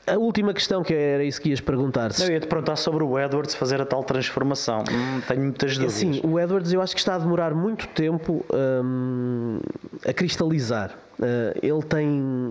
[0.08, 2.12] A última questão que era isso que ias perguntar.
[2.12, 2.24] -se.
[2.24, 4.84] Eu ia te perguntar sobre o Edwards fazer a tal transformação.
[4.92, 5.94] Hum, tenho muitas dúvidas.
[5.94, 9.60] Sim, o Edwards eu acho que está a demorar muito tempo hum,
[10.08, 10.96] a cristalizar.
[11.20, 12.08] Uh, ele tem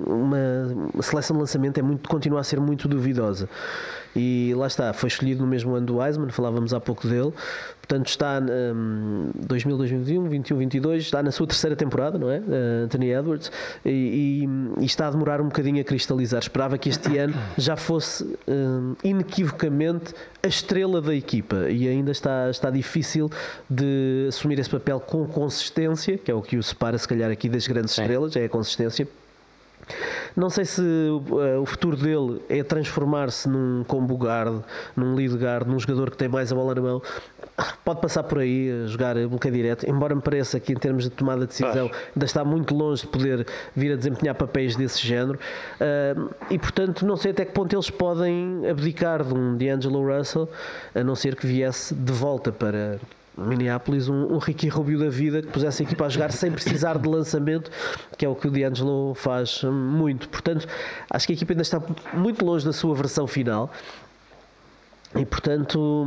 [0.07, 3.49] uma, uma seleção de lançamento é muito, continua a ser muito duvidosa.
[4.17, 7.33] E lá está, foi escolhido no mesmo ano do Wiseman, falávamos há pouco dele.
[7.81, 12.39] Portanto, está um, 2000, 2021, 21, 22, está na sua terceira temporada, não é?
[12.39, 13.53] Uh, Anthony Edwards,
[13.85, 13.91] e,
[14.79, 16.41] e, e, está a demorar um bocadinho a cristalizar.
[16.41, 22.49] Esperava que este ano já fosse um, inequivocamente a estrela da equipa e ainda está,
[22.49, 23.31] está difícil
[23.69, 27.51] de assumir esse papel com consistência, que é o que o separa, se calhar, aqui
[27.51, 28.03] das grandes Sim.
[28.03, 29.09] estrelas, é consistência
[30.37, 34.63] Não sei se uh, o futuro dele é transformar-se num combo guard,
[34.97, 37.03] num lead guard, num jogador que tem mais a bola na mão.
[37.85, 41.05] Pode passar por aí a jogar um bocadinho direto, embora me pareça que em termos
[41.05, 43.47] de tomada de decisão ainda está muito longe de poder
[43.77, 45.39] vir a desempenhar papéis desse género.
[45.81, 50.49] Uh, e portanto, não sei até que ponto eles podem abdicar de um D'Angelo Russell,
[50.95, 52.99] a não ser que viesse de volta para
[53.37, 56.99] Minneapolis um, um Ricky Rubio da vida que pusesse a equipa a jogar sem precisar
[56.99, 57.71] de lançamento,
[58.17, 60.29] que é o que o D'Angelo faz muito.
[60.29, 60.67] Portanto,
[61.11, 61.83] acho que a equipa ainda está
[62.13, 63.71] muito longe da sua versão final.
[65.17, 66.07] E portanto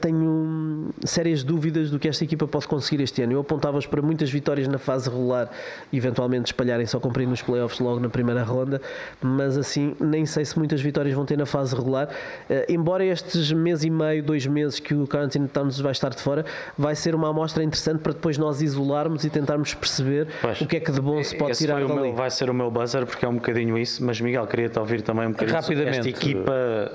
[0.00, 3.32] tenho sérias dúvidas do que esta equipa pode conseguir este ano.
[3.32, 5.50] Eu apontava-os para muitas vitórias na fase regular,
[5.92, 8.80] eventualmente espalharem só cumprindo nos playoffs logo na primeira ronda,
[9.20, 12.08] mas assim nem sei se muitas vitórias vão ter na fase regular.
[12.48, 16.22] Uh, embora estes mês e meio, dois meses que o Carantino Towns vai estar de
[16.22, 16.44] fora,
[16.78, 20.76] vai ser uma amostra interessante para depois nós isolarmos e tentarmos perceber pois, o que
[20.76, 22.00] é que de bom se pode tirar dali.
[22.00, 25.02] Meu, vai ser o meu buzzer porque é um bocadinho isso, mas Miguel, queria-te ouvir
[25.02, 26.92] também um bocadinho Rapidamente, esta equipa.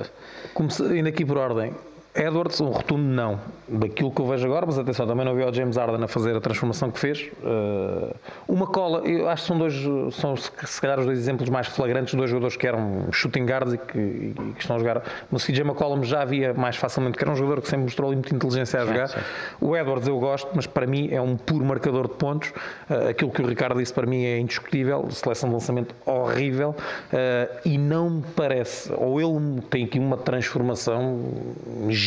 [0.53, 1.73] Comece, aqui por ordem.
[2.15, 3.39] Edwards, um rotundo não.
[3.67, 6.33] Daquilo que eu vejo agora, mas atenção, também não vi o James Harden a fazer
[6.33, 7.29] a transformação que fez.
[7.43, 8.15] Uh,
[8.47, 9.73] uma cola, eu acho que são dois,
[10.13, 13.77] são se calhar os dois exemplos mais flagrantes, dois jogadores que eram shooting guards e
[13.77, 15.03] que, e que estão a jogar.
[15.29, 18.15] No CJ McCollum já havia mais facilmente, que era um jogador que sempre mostrou ali
[18.15, 19.09] muita inteligência a jogar.
[19.09, 19.25] Sim, sim.
[19.59, 22.49] O Edwards eu gosto, mas para mim é um puro marcador de pontos.
[22.89, 27.59] Uh, aquilo que o Ricardo disse para mim é indiscutível, seleção de lançamento horrível uh,
[27.65, 31.19] e não me parece, ou ele tem aqui uma transformação
[31.89, 32.04] gigante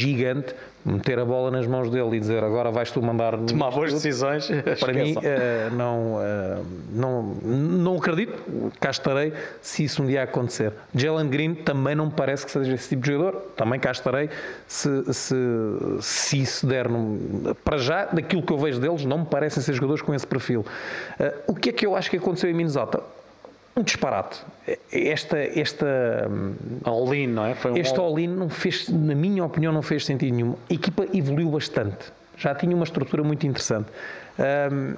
[0.84, 4.48] meter a bola nas mãos dele e dizer agora vais tu mandar tomar boas decisões
[4.80, 10.72] para mim uh, não, uh, não não acredito cá estarei se isso um dia acontecer.
[10.94, 14.30] Jalen Green também não me parece que seja esse tipo de jogador também cá estarei
[14.66, 15.34] se, se,
[16.00, 19.72] se isso der no, para já daquilo que eu vejo deles não me parecem ser
[19.74, 20.64] jogadores com esse perfil.
[21.18, 23.02] Uh, o que é que eu acho que aconteceu em Minnesota
[23.78, 24.40] um disparate.
[24.92, 26.30] Esta, esta
[26.84, 27.54] all-in, não é?
[27.54, 30.54] Foi um este all-in não fez, na minha opinião, não fez sentido nenhum.
[30.70, 32.12] A equipa evoluiu bastante.
[32.36, 33.88] Já tinha uma estrutura muito interessante.
[34.38, 34.94] Um,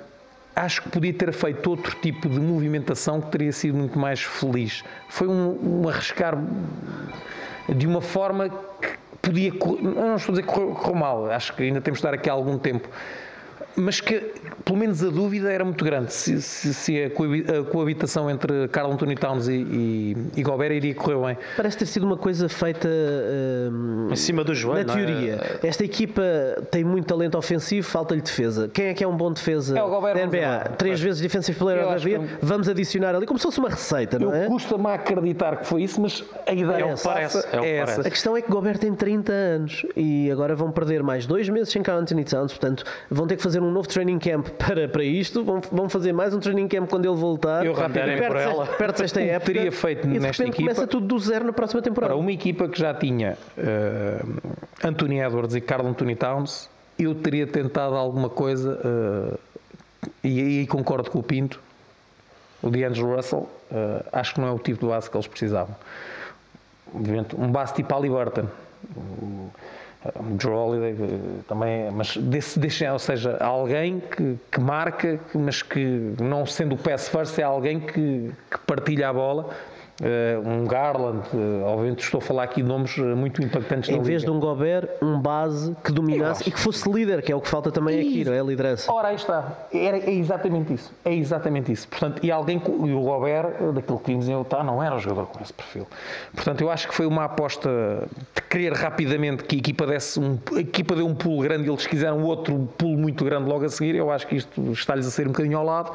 [0.54, 4.84] acho que podia ter feito outro tipo de movimentação que teria sido muito mais feliz.
[5.08, 6.36] Foi um, um arriscar
[7.68, 8.88] de uma forma que
[9.22, 9.52] podia.
[9.52, 12.58] Não estou a dizer que correu, mal, acho que ainda temos de dar aqui algum
[12.58, 12.88] tempo
[13.76, 14.32] mas que
[14.64, 17.10] pelo menos a dúvida era muito grande se, se, se a
[17.64, 21.38] coabitação entre Carl Anthony Towns e, e, e Gobert iria correr bem.
[21.56, 24.86] Parece ter sido uma coisa feita uh, em cima do joelho.
[24.86, 25.66] Na teoria, é?
[25.66, 26.22] esta equipa
[26.70, 28.68] tem muito talento ofensivo, falta-lhe defesa.
[28.68, 30.76] Quem é que é um bom defesa é o Gobert, da NBA?
[30.76, 32.38] Três vezes Defensive Player da NBA.
[32.42, 34.46] Vamos adicionar ali como se fosse uma receita, não é?
[34.46, 38.00] Custa-me a acreditar que foi isso, mas a ideia é, parece, é, é essa.
[38.00, 41.70] A questão é que Gobert tem 30 anos e agora vão perder mais dois meses
[41.70, 45.04] sem Carl Anthony Towns, portanto vão ter que fazer um novo training camp para, para
[45.04, 47.64] isto, vão, vão fazer mais um training camp quando ele voltar.
[47.64, 48.66] Eu rapidamente por ela.
[48.66, 49.52] Perto esta época.
[49.52, 50.56] teria feito e nesta equipa.
[50.56, 52.14] começa tudo do zero na próxima temporada.
[52.14, 54.52] Para uma equipa que já tinha uh,
[54.82, 59.38] Anthony Edwards e Carl Anthony Towns, eu teria tentado alguma coisa, uh,
[60.22, 61.60] e aí concordo com o Pinto,
[62.62, 65.74] o D'Angelo Russell, uh, acho que não é o tipo de base que eles precisavam.
[67.38, 68.46] Um base tipo Halliburton.
[70.36, 70.96] Drew Holiday
[71.46, 76.78] também, mas desse, desse, ou seja, alguém que, que marca, mas que não sendo o
[76.78, 79.50] pass first, é alguém que, que partilha a bola
[80.44, 84.22] um Garland, uh, obviamente estou a falar aqui de nomes eh, muito impactantes Em vez
[84.22, 84.32] Liga.
[84.32, 87.48] de um Gobert, um base que dominasse e que fosse líder, que é o que
[87.48, 88.40] falta também e, aqui, não é?
[88.40, 88.90] A liderança.
[88.90, 89.68] Ora, aí está.
[89.72, 90.90] Era, é exatamente isso.
[91.04, 91.86] É exatamente isso.
[91.86, 95.26] Portanto, e alguém, e o Gobert, daquilo que vimos em Utah, não era um jogador
[95.26, 95.86] com esse perfil.
[96.34, 97.68] Portanto, eu acho que foi uma aposta
[98.34, 101.70] de querer rapidamente que a equipa desse um, a equipa deu um pulo grande e
[101.70, 103.94] eles quiseram outro pulo muito grande logo a seguir.
[103.96, 105.92] Eu acho que isto está-lhes a sair um bocadinho ao lado.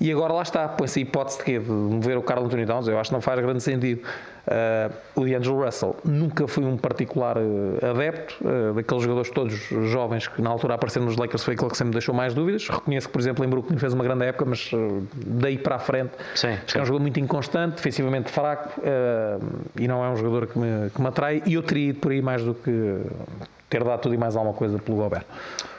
[0.00, 1.58] E agora lá está, põe-se a hipótese de quê?
[1.58, 4.02] De mover o Carlos Anthony Towns, eu acho que não faz grande sentido.
[4.46, 9.54] Uh, o D'Angelo Russell nunca foi um particular uh, adepto uh, daqueles jogadores todos
[9.90, 12.68] jovens que na altura apareceram nos Lakers foi aquele que sempre deixou mais dúvidas.
[12.68, 14.70] Reconheço que, por exemplo, em Brooklyn fez uma grande época, mas
[15.26, 18.80] daí para a frente sim, acho que é um jogador muito inconstante, defensivamente fraco
[19.78, 21.42] e não é um jogador que me, que me atrai.
[21.44, 23.00] E eu teria ido por aí mais do que
[23.68, 25.24] ter dado tudo e mais alguma coisa pelo Gobert.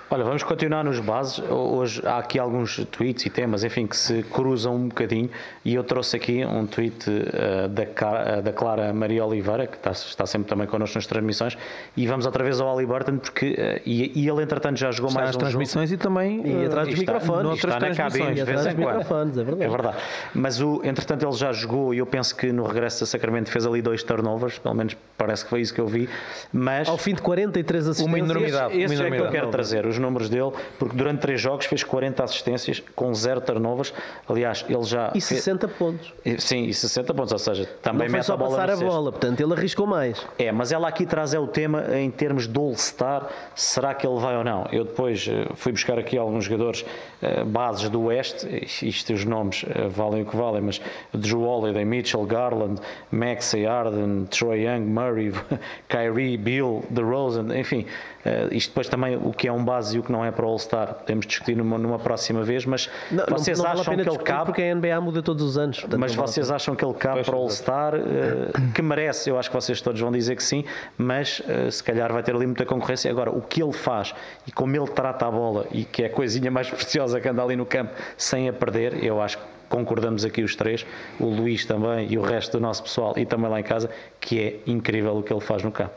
[0.09, 1.39] Olha, vamos continuar nos bases.
[1.49, 5.29] Hoje há aqui alguns tweets e temas, enfim, que se cruzam um bocadinho.
[5.65, 9.91] E eu trouxe aqui um tweet uh, da, uh, da, Clara Maria Oliveira, que está,
[9.91, 11.57] está, sempre também connosco nas transmissões.
[11.97, 13.47] E vamos outra vez ao Ali Burton, porque.
[13.47, 16.01] Uh, e, e, ele, entretanto, já jogou está mais nas um transmissões jogo.
[16.01, 16.61] e também.
[16.61, 17.57] E atrás dos microfones.
[17.57, 19.41] Está na cabine, de vez em quando.
[19.41, 19.63] É verdade.
[19.63, 19.97] é verdade.
[20.33, 23.65] Mas, o, entretanto, ele já jogou e eu penso que no regresso a Sacramento fez
[23.65, 26.07] ali dois turnovers, pelo menos parece que foi isso que eu vi.
[26.53, 26.87] Mas.
[26.87, 28.07] Ao fim de 43 assistências.
[28.07, 28.73] Uma enormidade.
[28.73, 29.15] Esse, esse uma enormidade.
[29.15, 29.85] é que eu quero trazer.
[29.85, 33.93] Os os números dele, porque durante três jogos fez 40 assistências com zero turnovers.
[34.27, 35.11] Aliás, ele já.
[35.13, 35.77] E 60 fez...
[35.77, 36.13] pontos.
[36.37, 38.85] Sim, e 60 pontos, ou seja, também mete a bola passar a cesto.
[38.85, 40.25] bola, portanto ele arriscou mais.
[40.37, 44.19] É, mas ela aqui traz é o tema em termos do All-Star, será que ele
[44.19, 44.67] vai ou não?
[44.71, 46.85] Eu depois eh, fui buscar aqui alguns jogadores
[47.21, 48.47] eh, bases do Oeste,
[48.85, 50.81] isto os nomes eh, valem o que valem, mas
[51.13, 52.81] Drew Holiday, Mitchell, Garland,
[53.11, 55.33] Maxey, Arden, Troy Young, Murray,
[55.89, 57.85] Kyrie, Bill, DeRozan, enfim,
[58.27, 60.45] eh, isto depois também o que é um base e o que não é para
[60.45, 63.81] o All-Star, podemos discutir numa, numa próxima vez, mas Não, não- vocês não vale a
[63.81, 64.45] acham pena que ele cabe?
[64.45, 65.79] porque a NBA muda todos os anos.
[65.79, 67.95] portanto, Mas não vale vocês acham que ele cabe para o All-Star?
[67.95, 70.63] eh, que merece, eu acho que vocês todos vão dizer que sim,
[70.97, 73.09] mas eh, se calhar vai ter ali muita concorrência.
[73.09, 74.13] Agora, o que ele faz
[74.45, 77.41] e como ele trata a bola e que é a coisinha mais preciosa que anda
[77.43, 80.85] ali no campo sem a perder, eu acho que concordamos aqui os três,
[81.19, 84.39] o Luís também e o resto do nosso pessoal e também lá em casa, que
[84.39, 85.91] é incrível o que ele faz no campo.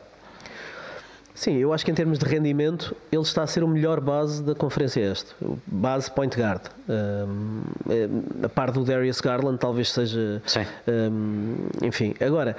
[1.41, 4.43] Sim, eu acho que em termos de rendimento ele está a ser o melhor base
[4.43, 5.33] da Conferência Este.
[5.65, 6.61] Base point guard.
[6.87, 10.39] Um, é, a par do Darius Garland talvez seja...
[10.45, 10.67] Sim.
[10.87, 12.55] um, enfim, agora...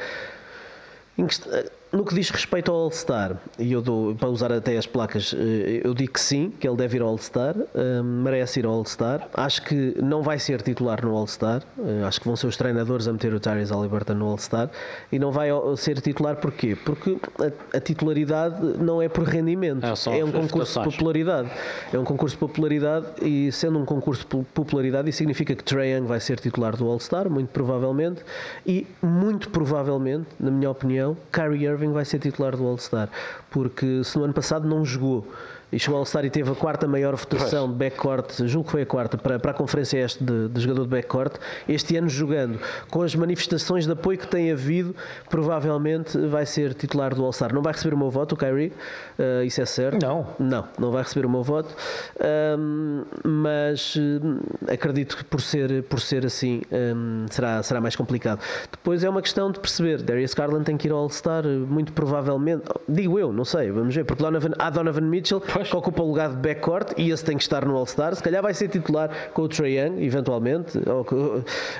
[1.93, 5.83] No que diz respeito ao All-Star, e eu dou, para usar até as placas, eh,
[5.85, 9.29] eu digo que sim, que ele deve ir ao All-Star, eh, merece ir ao All-Star.
[9.35, 13.07] Acho que não vai ser titular no All-Star, eh, acho que vão ser os treinadores
[13.07, 14.71] a meter o Tyrese Halliburton no All-Star,
[15.13, 16.75] e não vai ser titular porquê?
[16.83, 21.51] Porque a, a titularidade não é por rendimento, É, é um concurso de popularidade.
[21.93, 25.93] É um concurso de popularidade, e sendo um concurso de popularidade, isso significa que Trae
[25.93, 28.23] Young vai ser titular do All-Star, muito provavelmente,
[28.67, 33.09] e muito provavelmente, na minha opinião, Kyrie Irving vai ser titular do All-Star,
[33.51, 35.27] porque se no ano passado não jogou
[35.73, 38.83] e chegou ao All-Star e teve a quarta maior votação de backcourt, julgo que foi
[38.83, 41.37] a quarta, para, para a conferência este de, de jogador de backcourt,
[41.69, 42.59] este ano jogando,
[42.91, 44.95] com as manifestações de apoio que tem havido,
[45.31, 47.55] provavelmente vai ser titular do All-Star.
[47.55, 48.73] Não vai receber o meu voto, o Kyrie,
[49.19, 50.05] eh, isso é certo.
[50.05, 50.27] Não.
[50.39, 51.75] Não, não vai receber o meu voto,
[52.21, 58.41] Ahm, mas hum, acredito que por ser, por ser assim hum, será, será mais complicado.
[58.71, 62.65] Depois é uma questão de perceber, Darius Garland tem que ir ao All-Star, muito provavelmente,
[62.89, 65.41] digo eu, não sei, vamos ver, porque Donovan, há Donovan Mitchell
[65.71, 68.43] que ocupa o lugar de backcourt e esse tem que estar no All-Star, se calhar
[68.43, 71.05] vai ser titular com o Trae Young, eventualmente, ou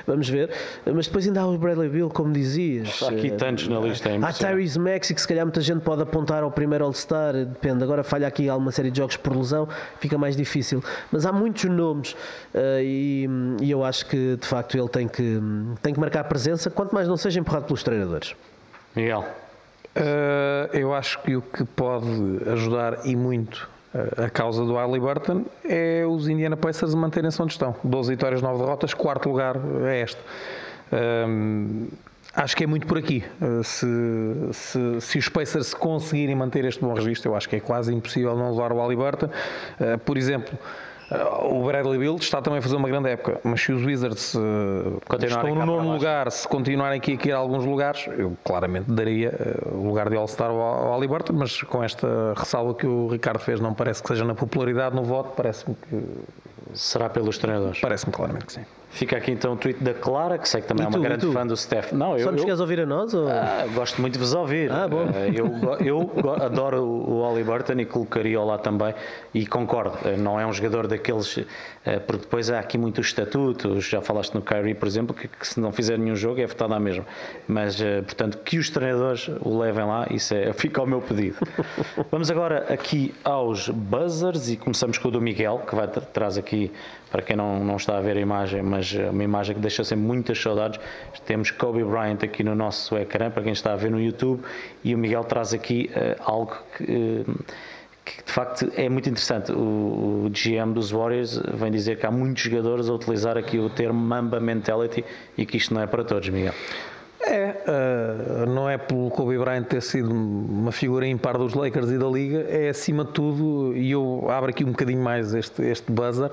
[0.05, 0.51] vamos ver,
[0.85, 3.01] mas depois ainda há o Bradley Bill, como dizias.
[3.03, 4.33] Há aqui tantos na lista, é Há.
[4.33, 7.83] Tyrese Maxey, que se calhar muita gente pode apontar ao primeiro All-Star, depende.
[7.83, 9.67] Agora falha aqui alguma série de jogos por lesão,
[9.99, 10.83] fica mais difícil.
[11.11, 12.15] Mas há muitos nomes
[12.53, 13.29] eh, e,
[13.61, 15.39] e eu acho que de facto ele tem que,
[15.81, 18.35] tem que marcar presença, quanto mais não seja empurrado pelos treinadores.
[18.95, 19.25] Miguel,
[19.95, 22.07] Uh, eu acho que o que pode
[22.47, 23.69] ajudar e muito
[24.17, 27.75] a causa do Halliburton é os Indiana Pacers manterem-se onde estão.
[27.83, 30.19] 12 vitórias, 9 derrotas, quarto lugar é este.
[31.27, 31.87] Um,
[32.35, 33.23] acho que é muito por aqui.
[33.39, 33.85] Uh, se,
[34.51, 38.35] se, se os Pacers conseguirem manter este bom registro, eu acho que é quase impossível
[38.35, 39.27] não levar o Halliburton.
[39.27, 40.57] Uh, por exemplo,
[41.43, 44.33] o Bradley Bill está também a fazer uma grande época, mas se os Wizards
[45.07, 49.29] Continuarem estão no nono lugar, se continuarem aqui a cair alguns lugares, eu claramente daria
[49.29, 53.39] eh, o lugar de All-Star ao, ao Halliburton, mas com esta ressalva que o Ricardo
[53.39, 56.03] fez, não parece que seja na popularidade no voto, parece-me que
[56.73, 57.79] será pelos treinadores?
[57.79, 58.65] parece-me claramente que sim.
[58.93, 61.03] Fica aqui então o tweet da Clara, que sei que também E é tu, uma
[61.05, 61.31] e grande tu?
[61.33, 61.91] fã do Steph.
[61.93, 63.11] Não, eu, Só nos eu- queres ouvir a nós?
[63.13, 63.27] Ou...
[63.27, 64.71] Ah, gosto muito de vos ouvir.
[64.71, 65.07] Ah, bom.
[65.13, 65.51] Eh, Eu,
[65.83, 66.11] eu
[66.43, 68.93] adoro o Oli Burton e colocaria-o lá também
[69.33, 71.39] e concordo, eh, não é um jogador daqueles,
[71.85, 75.47] eh, porque depois há aqui muitos estatutos, já falaste no Kyrie, por exemplo, que, que
[75.47, 77.03] se não fizer nenhum jogo é votado à mesma.
[77.47, 81.37] Mas, eh, portanto, que os treinadores o levem lá, isso é, fica ao meu pedido.
[82.11, 86.37] Vamos agora aqui aos buzzers e começamos com o do Miguel, que vai tra- traz
[86.37, 86.71] aqui,
[87.13, 89.83] para quem não, não está a ver a imagem, mas eh, uma imagem que deixa
[89.83, 90.79] sempre muitas saudades.
[91.27, 94.41] Temos Kobe Bryant aqui no nosso ecrã, para quem está a ver no YouTube,
[94.83, 96.83] e o Miguel traz aqui eh, algo que.
[96.83, 97.43] eh,
[98.03, 99.51] que de facto é muito interessante.
[99.51, 103.69] O, o GM dos Warriors vem dizer que há muitos jogadores a utilizar aqui o
[103.69, 105.05] termo Mamba Mentality
[105.37, 106.53] e que isto não é para todos, Miguel.
[107.65, 111.97] É, eh, não é pelo Kobe Bryant ter sido uma figura impar dos Lakers e
[111.97, 115.91] da Liga, é acima de tudo, e eu abro aqui um bocadinho mais este, este
[115.91, 116.31] buzzer,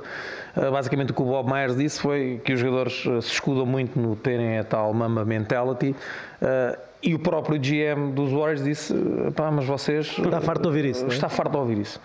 [0.56, 3.64] eh, basicamente o que o Bob Myers disse foi que os jogadores eh, se escudam
[3.64, 5.94] muito no terem a tal mamba mentality,
[6.42, 8.94] eh, e o próprio GM dos Warriors disse,
[9.34, 10.18] pá, mas vocês...
[10.18, 11.08] Está farto de ouvir isso, é?
[11.08, 11.98] Está farto de ouvir isso.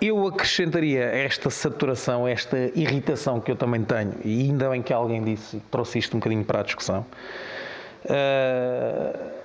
[0.00, 5.24] Eu acrescentaria esta saturação, esta irritação que eu também tenho, e ainda bem que alguém
[5.24, 7.04] disse, trouxe isto um bocadinho para a discussão,
[8.08, 9.38] Uh,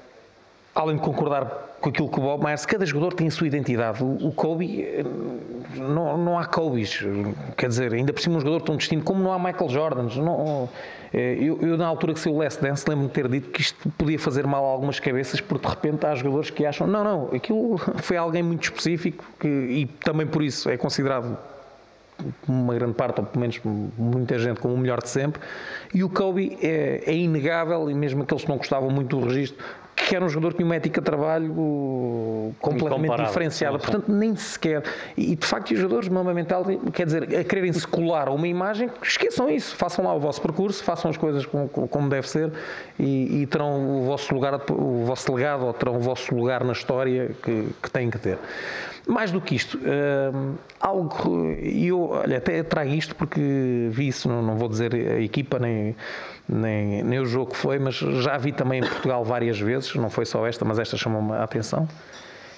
[0.75, 4.03] além de concordar com aquilo que o Bob Myers, cada jogador tem a sua identidade.
[4.03, 5.03] O, Kobe, eh,
[5.75, 7.03] não, não há Kobe's,
[7.57, 10.15] quer dizer, ainda por cima um jogador tão distinto, como não há Michael Jordans.
[10.15, 10.69] Não,
[11.13, 13.61] eh, eu, eu, na altura que saiu o Last Dance, lembro-me de ter dito que
[13.61, 17.03] isto podia fazer mal a algumas cabeças, porque de repente há jogadores que acham, não,
[17.03, 21.37] não, aquilo foi alguém muito específico que, e também por isso é considerado
[22.47, 23.59] uma grande parte, ou pelo menos
[23.97, 25.41] muita gente, como o melhor de sempre.
[25.93, 29.63] E o Kobe é, é inegável, e mesmo aqueles que não gostavam muito do registro,
[29.95, 33.77] que era um jogador que tinha uma ética de trabalho completamente diferenciada.
[33.77, 34.83] Portanto, nem sequer.
[35.15, 38.31] E de facto, os jogadores de Mamba Mental, quer dizer, a quererem se colar a
[38.31, 39.75] uma imagem, esqueçam isso.
[39.75, 42.51] Façam lá o vosso percurso, façam as coisas como, como deve ser
[42.99, 46.73] e, e, terão o vosso lugar, o vosso legado, ou terão o vosso lugar na
[46.73, 48.37] história que, que têm que ter.
[49.05, 54.29] Mais do que isto, uh, algo, e eu olha, até trago isto porque vi isso,
[54.29, 55.93] não, não vou dizer a equipa nem,
[56.47, 60.09] nem, nem o jogo que foi, mas já vi também em Portugal várias vezes, não
[60.09, 61.87] foi só esta, mas esta chamou-me a atenção.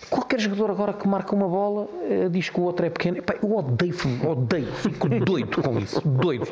[0.10, 3.18] Qualquer jogador agora que marca uma bola uh, diz que o outro é pequeno.
[3.18, 3.96] Epá, eu odeio,
[4.28, 6.48] odeio, fico doido com isso, doido.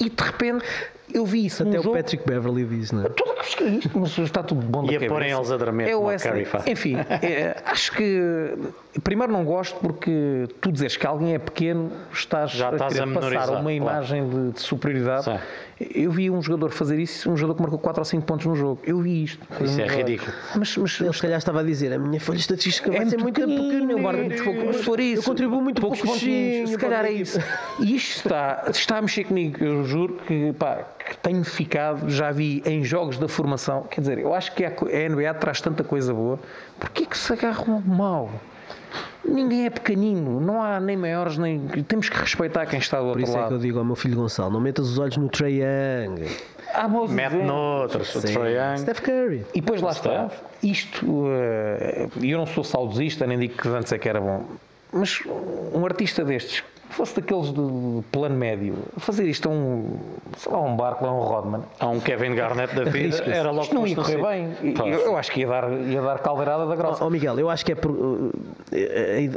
[0.00, 0.64] E de repente
[1.12, 1.62] eu vi isso.
[1.62, 1.96] Até o jogo.
[1.96, 3.08] Patrick Beverly diz, não é?
[3.08, 5.88] Tudo que é isto, mas está tudo bom da E a porem eles a dormir,
[5.88, 6.10] é o
[6.66, 8.54] Enfim, é, acho que
[9.02, 13.06] primeiro não gosto porque tu dizes que alguém é pequeno, estás, Já estás a, a
[13.06, 14.46] passar uma imagem claro.
[14.46, 15.24] de, de, superioridade.
[15.24, 15.38] Sim.
[15.80, 18.56] Eu vi um jogador fazer isso, um jogador que marcou 4 ou 5 pontos no
[18.56, 18.80] jogo.
[18.84, 19.46] Eu vi isto.
[19.62, 20.32] Isso é ridículo.
[20.56, 23.18] Mas, mas ele se calhar estava a dizer: a minha folha estatística vai é ser
[23.18, 24.72] muito pequena, eu guardo muito pouco.
[24.72, 26.70] Se for isso, eu contribuo muito poucos pontinhos.
[26.70, 27.38] Se calhar é isso.
[27.78, 29.62] E isto está, está a mexer comigo.
[29.62, 33.84] Eu juro que, pá, que tenho ficado, já vi em jogos da formação.
[33.84, 36.40] Quer dizer, eu acho que a NBA traz tanta coisa boa.
[36.80, 38.30] Porquê que se agarram mal?
[39.24, 41.66] Ninguém é pequenino, não há nem maiores, nem.
[41.86, 43.30] Temos que respeitar quem está do outro lado.
[43.32, 45.28] Por isso é que eu digo ao meu filho Gonçalo: não metas os olhos no
[45.28, 46.24] Trae Young.
[46.74, 48.78] Ah, Mete noutros, o Trae Young.
[48.78, 49.44] Steph Curry.
[49.54, 50.30] E depois lá está.
[50.62, 51.26] Isto,
[52.20, 54.44] e eu não sou saudosista, nem digo que antes é que era bom,
[54.92, 55.20] mas
[55.72, 59.98] um artista destes fosse daqueles de plano médio, fazer isto a um,
[60.36, 61.62] sei lá, um barco, a um Rodman.
[61.78, 64.74] A um Kevin Garnett da vida, era logo isto não ia correr bem.
[64.76, 67.04] Eu, eu, acho que ia dar, ia dar caldeirada da grossa.
[67.04, 68.32] Ó oh, Miguel, eu acho que é por, uh,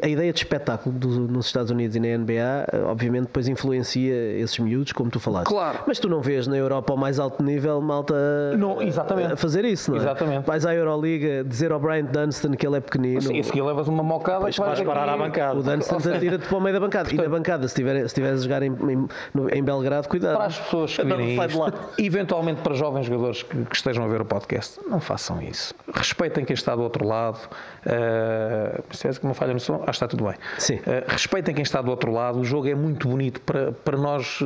[0.02, 2.34] a, ideia de espetáculo do, nos Estados Unidos e na NBA,
[2.74, 5.48] uh, obviamente, depois influencia esses miúdos, como tu falaste.
[5.48, 5.80] Claro.
[5.86, 9.34] Mas tu não vês na Europa ao mais alto nível malta não, exatamente.
[9.34, 10.02] a fazer isso, não é?
[10.02, 10.46] Exatamente.
[10.46, 13.22] Vais à Euroliga dizer ao Brian Dunstan que ele é pequenino.
[13.22, 15.60] Sim, se levas uma mocada, vais parar à bancada.
[15.60, 17.10] O Dunstan tira-te para o meio da bancada.
[17.10, 19.08] Portanto, se tiver, se estiveres a jogar em, em,
[19.54, 20.38] em, Belgrado, cuidado.
[20.38, 24.22] Para as pessoas que virem isto, eventualmente para jovens jogadores que, que, estejam a ver
[24.22, 25.74] o podcast, não façam isso.
[25.94, 27.40] Respeitem quem está do outro lado.
[27.86, 30.36] Uh, se que uma falha no som, ah, está tudo bem.
[30.58, 30.76] Sim.
[30.76, 32.40] Uh, respeitem quem está do outro lado.
[32.40, 34.46] O jogo é muito bonito para, para nós uh,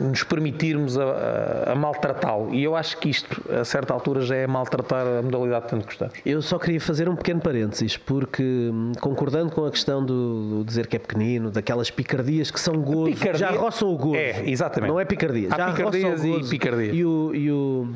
[0.00, 2.54] nos permitirmos a, a, a maltratá-lo.
[2.54, 5.84] E eu acho que isto, a certa altura, já é maltratar a modalidade que tanto
[5.84, 6.14] gostamos.
[6.24, 10.64] Eu só queria fazer um pequeno parênteses, porque hum, concordando com a questão do, do
[10.64, 14.16] dizer que é pequenino, daquelas picardias que são gozo, picardia, já roçam o gozo.
[14.16, 14.90] É, exatamente.
[14.90, 15.48] Não é picardia.
[15.50, 16.94] Há já picardias e picardias.
[16.94, 17.88] E o, e o,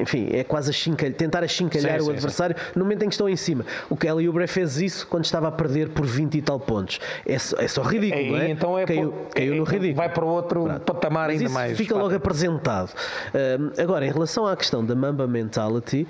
[0.00, 3.14] enfim, é quase a chincalhar, tentar achincalhar sim, o sim, adversário no momento em que
[3.14, 3.64] estão em cima.
[3.90, 7.00] O Kelly Oubre fez isso quando estava a perder por 20 e tal pontos.
[7.26, 8.50] É, só, é só ridículo, é, não é?
[8.50, 9.96] Então é caiu, caiu é, no ridículo.
[9.96, 11.76] Vai para outro patamar Mas ainda mais.
[11.76, 12.92] Fica logo apresentado.
[13.78, 16.06] Agora, em relação à questão da Mamba Mentality.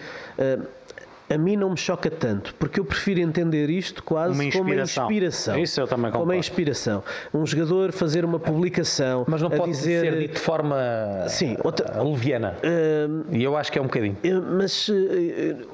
[1.29, 4.83] A mim não me choca tanto, porque eu prefiro entender isto quase uma como uma
[4.83, 5.59] inspiração.
[5.59, 6.19] Isso eu também concordo.
[6.21, 7.03] Como uma inspiração.
[7.35, 9.25] Um jogador fazer uma publicação.
[9.27, 10.01] Mas não pode dizer...
[10.01, 10.77] ser dito de forma
[11.29, 12.03] Sim, outra...
[12.03, 12.57] leviana.
[12.59, 13.25] Uh...
[13.31, 14.17] E eu acho que é um bocadinho.
[14.25, 14.95] Uh, mas uh,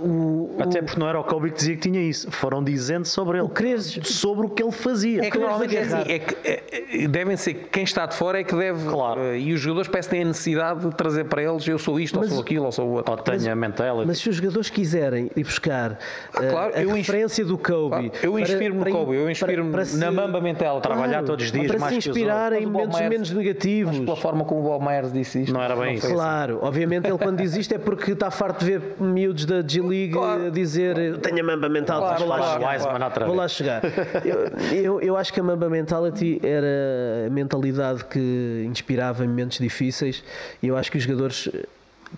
[0.00, 2.30] o, Até porque não era o Kobe que dizia que tinha isso.
[2.30, 3.46] Foram dizendo sobre ele.
[3.46, 3.98] O queres...
[4.04, 5.24] Sobre o que ele fazia.
[5.24, 6.12] É que normalmente é assim.
[6.12, 8.82] É que, é, devem ser quem está de fora é que deve.
[8.88, 9.36] Claro.
[9.36, 12.28] e os jogadores parecem ter a necessidade de trazer para eles eu sou isto, mas,
[12.28, 13.12] ou sou aquilo, ou sou o outro.
[13.12, 14.06] Ou tenho a mentalidade.
[14.06, 15.98] Mas se os jogadores quiserem ir buscar
[16.32, 18.10] ah, claro, a eu referência do Kobe.
[18.10, 20.80] Claro, eu inspiro-me no Kobe, eu inspiro-me na mamba mental.
[20.80, 23.96] Claro, trabalhar todos os dias para mais se inspirar em momentos Myers, menos negativos.
[23.96, 25.52] Mas pela forma como o Bob Myers disse isto.
[25.52, 26.08] Não era bem não isso.
[26.08, 26.66] Claro, assim.
[26.66, 30.50] obviamente ele quando diz isto é porque está farto de ver miúdos da G-League claro.
[30.50, 33.26] dizer tenho a mamba mental, claro, vou, lá claro, chegar.
[33.26, 33.82] vou lá chegar.
[34.24, 39.58] eu, eu, eu, acho que a mamba mentality era a mentalidade que inspirava em momentos
[39.58, 40.22] difíceis
[40.62, 41.48] e eu acho que os jogadores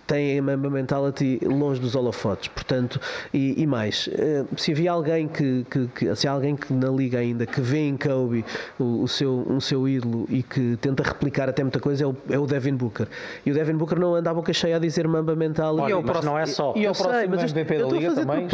[0.07, 2.99] têm a Mamba Mentality longe dos holofotes, portanto,
[3.33, 6.89] e, e mais, eh, se havia alguém que, que, que, se há alguém que na
[6.89, 8.45] liga ainda que vê em Kobe
[8.79, 12.15] o, o, seu, um seu ídolo e que tenta replicar até muita coisa é o,
[12.29, 13.07] é o Devin Booker.
[13.45, 15.81] E o Devin Booker não anda a boca cheia a dizer Mamba Mentality.
[15.81, 16.73] Olha, e mas próximo, não é só.
[16.75, 18.47] E, e o próximo sei, mas MVP da liga também.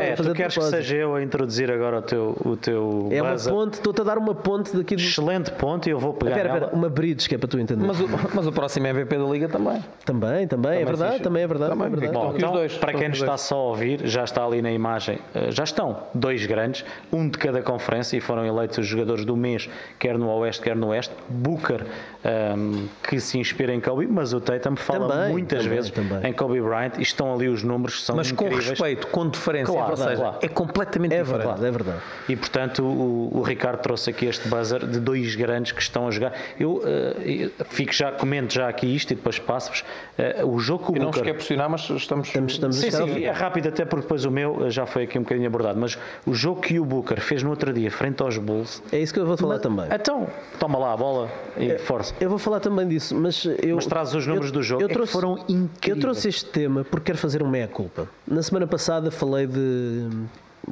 [0.00, 3.36] É, tu queres que seja eu a introduzir agora o teu, o teu É uma
[3.36, 5.02] ponte, estou-te a dar uma ponte daqui do...
[5.02, 7.86] Excelente ponte e eu vou pegar Espera, espera, uma bridge que é para tu entender.
[7.86, 9.82] Mas o, mas o próximo MVP da liga também.
[10.04, 10.78] Também, também.
[10.80, 11.24] também verdade, fixe.
[11.24, 11.70] também é verdade.
[11.70, 12.12] Também, é verdade.
[12.12, 14.62] Bom, então, dois, para estão quem nos os está só a ouvir, já está ali
[14.62, 18.86] na imagem, eh, já estão dois grandes, um de cada conferência e foram eleitos os
[18.86, 19.68] jogadores do mês,
[19.98, 21.14] quer no Oeste, quer no Oeste.
[21.28, 21.86] Booker,
[22.26, 26.30] ehm, que se inspira em Kobe, mas o Tatum fala Também, muitas também, vezes também.
[26.30, 28.70] em Kobe Bryant e estão ali os números que são Mas com incríveis.
[28.70, 30.36] respeito, com diferença, Claro, ou seja, claro.
[30.42, 31.42] é completamente É diferente.
[31.46, 31.98] verdade, é verdade.
[32.28, 36.10] E portanto o, o Ricardo trouxe aqui este buzzer de dois grandes que estão a
[36.10, 36.32] jogar.
[36.58, 39.84] Eu eh, fico já, comento já aqui isto e depois passo-vos.
[40.18, 42.26] Eh, o jogo que o não vos Booker- quer pressionar, mas estamos.
[42.28, 45.04] Estamos, estamos a Sim, sim, é rápido até porque depois o meu eh, já foi
[45.04, 45.96] aqui um bocadinho abordado, mas
[46.26, 49.20] o jogo que o Booker fez no outro dia frente aos Bulls, É isso que
[49.20, 49.86] eu vou falar também.
[49.92, 50.26] então
[50.58, 52.14] toma lá a bola e força.
[52.20, 53.76] Eu vou falar também disso, mas eu.
[53.76, 55.86] Mas traz os números eu- do jogo, Eu é que trouxe, foram incríveis.
[55.86, 58.08] Eu trouxe este tema porque quero fazer uma meia-culpa.
[58.26, 60.26] Na semana passada falei de hum,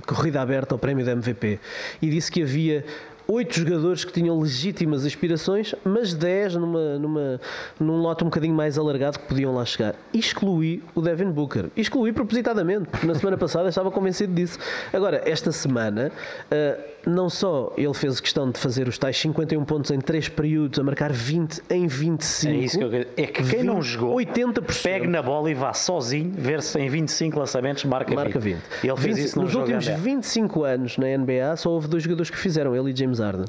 [0.06, 1.58] corrida aberta ao prémio da MVP
[2.00, 2.84] e disse que havia
[3.26, 7.40] oito jogadores que tinham legítimas aspirações, mas 10 numa, numa,
[7.80, 9.94] num lote um bocadinho mais alargado que podiam lá chegar.
[10.12, 11.66] Excluí o Devin Booker.
[11.76, 14.58] Excluí propositadamente, porque na semana passada estava convencido disso.
[14.92, 16.12] Agora, esta semana,
[16.50, 20.78] ah, não só ele fez questão de fazer os tais 51 pontos em 3 períodos,
[20.78, 22.52] a marcar 20 em 25.
[22.52, 24.82] É isso que eu quero- É que quem não 20, jogou, 80%.
[24.82, 28.58] pegue na bola e vá sozinho ver se em 25 lançamentos marca, Marca 20.
[28.82, 29.96] E ele fez 20 isso num Nos últimos NBA.
[29.98, 33.46] 25 anos na NBA só houve dois jogadores que fizeram, ele e James Harden.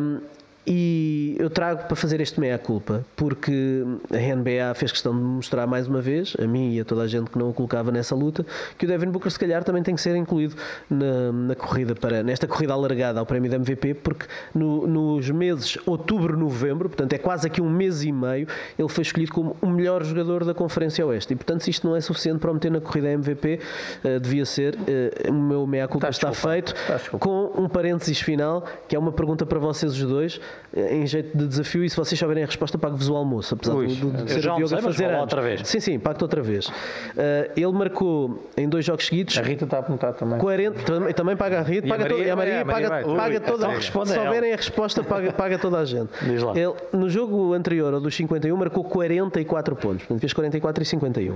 [0.00, 0.20] Um,
[0.66, 5.86] e eu trago para fazer este meia-culpa, porque a NBA fez questão de mostrar mais
[5.86, 8.44] uma vez, a mim e a toda a gente que não o colocava nessa luta,
[8.78, 10.54] que o Devin Booker se calhar também tem que ser incluído
[10.88, 15.76] na, na corrida para, nesta corrida alargada ao prémio da MVP, porque no- nos meses
[15.86, 18.46] outubro, novembro, portanto é quase aqui um mês e meio,
[18.78, 21.32] ele foi escolhido como o melhor jogador da Conferência Oeste.
[21.32, 23.60] E portanto, se isto não é suficiente para o meter na corrida MVP,
[24.02, 24.78] eh, devia ser.
[24.86, 26.52] eh, o meu meia-culpa está desculpado.
[26.54, 27.18] feito, desculpado.
[27.52, 30.40] com um parênteses final, que é uma pergunta para vocês os dois,
[30.76, 33.86] em jeito de desafio, e se vocês souberem a resposta, pago-vos o almoço, apesar Ui,
[33.86, 35.68] do, do, eu de ser já o Diogo almocei, a fazer outra vez.
[35.68, 36.68] Sim, sim, pacto outra vez.
[37.16, 39.38] Eh, ele marcou em dois jogos seguidos.
[39.38, 40.38] A Rita está a apontar também.
[40.38, 42.88] 40, também, também paga a Rita, E a paga Maria to- a Maria, a Maria
[42.88, 44.24] paga, Ui, toda então Se a ela.
[44.24, 46.10] souberem a resposta, paga, paga toda a gente.
[46.22, 46.52] Diz lá.
[46.58, 49.98] Ele, no jogo anterior, ao dos 51, marcou 44 pontos.
[50.02, 51.34] Portanto, fez 44 e 51.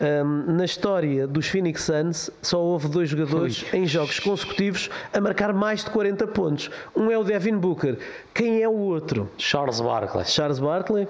[0.00, 5.52] Ahm, na história dos Phoenix Suns, só houve dois jogadores em jogos consecutivos a marcar
[5.52, 6.70] mais de 40 pontos.
[6.96, 7.98] Um é o Devin Booker.
[8.34, 9.30] Quem é o outro?
[9.38, 10.24] Charles Barkley.
[10.24, 11.08] Charles Barkley?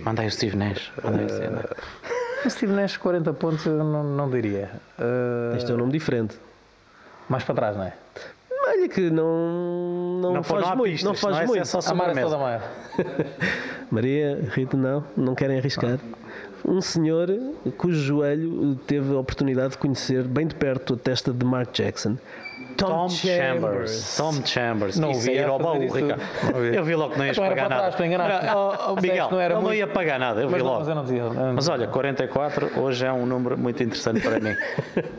[0.00, 0.90] Manda aí o Steve Nash.
[0.98, 1.66] O Steve Nash.
[2.44, 4.70] O Steve Nash, 40 pontos, eu não, não diria.
[4.98, 6.36] Uh, Este é um nome diferente.
[7.28, 7.92] mais para trás, não é?
[8.66, 10.82] Olha que não, não, Não, faz muito.
[10.84, 11.46] pistas, não faz não é?
[11.46, 11.62] muito.
[11.62, 12.36] Isso é só A Mara é sobremesa.
[12.36, 12.62] toda maior.
[13.90, 15.98] Maria, Rita, não, não querem arriscar.
[16.64, 17.28] Um senhor
[17.76, 22.16] cujo joelho teve a oportunidade de conhecer bem de perto a testa de Mark Jackson.
[22.76, 24.16] Tom Chambers.
[24.16, 24.98] Tom Chambers.
[24.98, 25.80] Não Isso vi é ir ao baú.
[25.80, 26.22] Ricardo.
[26.52, 26.76] Não vi.
[26.76, 28.42] Eu vi logo que não ias Então pagar para nada.
[28.46, 29.76] Não, oh, oh, Miguel, não era ele não muito.
[29.76, 30.84] ia pagar nada, eu vi Mas não, logo.
[30.84, 31.24] mas não dizia.
[31.54, 34.54] Mas olha, 44 hoje é um número muito interessante para mim.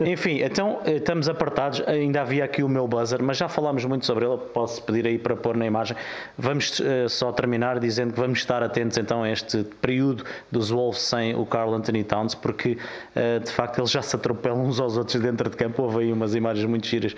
[0.04, 1.82] Enfim, então eh, estamos apertados.
[1.86, 4.36] Ainda havia aqui o meu buzzer, mas já falámos muito sobre ele.
[4.52, 5.96] Posso pedir aí para pôr na imagem.
[6.36, 11.00] Vamos eh, só terminar dizendo que vamos estar atentos então a este período dos Wolves
[11.00, 12.76] sem o Carl Anthony Towns, porque
[13.14, 15.82] eh, de facto eles já se atropelam uns aos outros dentro de campo.
[15.82, 17.14] Houve aí umas imagens muito giras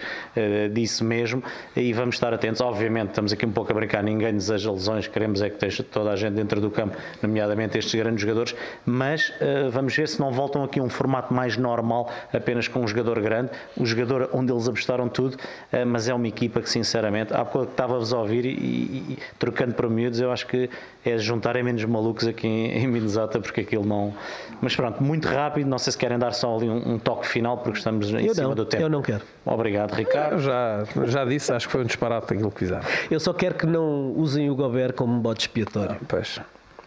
[0.73, 1.43] disso mesmo.
[1.75, 2.61] E vamos estar atentos.
[2.61, 4.03] Obviamente, estamos aqui um pouco a brincar.
[4.03, 5.07] Ninguém deseja lesões.
[5.07, 8.55] Queremos é que esteja toda a gente dentro do campo, nomeadamente estes grandes jogadores.
[8.85, 12.81] Mas eh, vamos ver se não voltam aqui a um formato mais normal, apenas com
[12.81, 15.37] um jogador grande, um jogador onde eles apostaram tudo.
[15.73, 19.19] eh, mas é uma equipa que, sinceramente, há pouco que estava-vos a ouvir e, e-
[19.39, 20.69] trocando para miúdos, eu acho que
[21.05, 24.13] é juntarem menos malucos aqui em, em Minnesota, porque aquilo não.
[24.61, 25.67] Mas pronto, muito rápido.
[25.69, 28.35] Não sei se querem dar só ali um, um toque final, porque estamos em Eu
[28.35, 28.83] cima não, do tempo.
[28.83, 29.23] eu não quero.
[29.45, 30.41] Obrigado, Ricardo.
[30.41, 32.83] Já, já disse, acho que foi um disparate aquilo que fizeram.
[33.11, 35.97] Eu só quero que não usem o Gobert como bode expiatório.
[36.09, 36.41] Pois.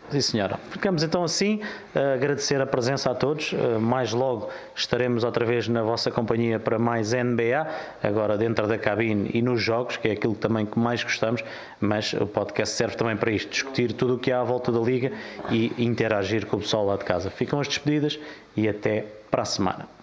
[0.10, 0.60] Sim, senhora.
[0.72, 1.62] Ficamos então assim.
[1.93, 3.53] a agradecer a presença a todos.
[3.53, 7.68] Eh, Mais logo estaremos outra vez na vossa companhia para mais NBA,
[8.01, 11.43] agora dentro da cabine e nos jogos, que é aquilo também que mais gostamos.
[11.80, 14.80] Mas o podcast serve também para isto: discutir tudo o que há à volta da
[14.80, 15.12] liga
[15.51, 17.30] e interagir com o pessoal lá de casa.
[17.30, 18.20] Ficam as despedidas
[18.57, 19.98] e até para a semana.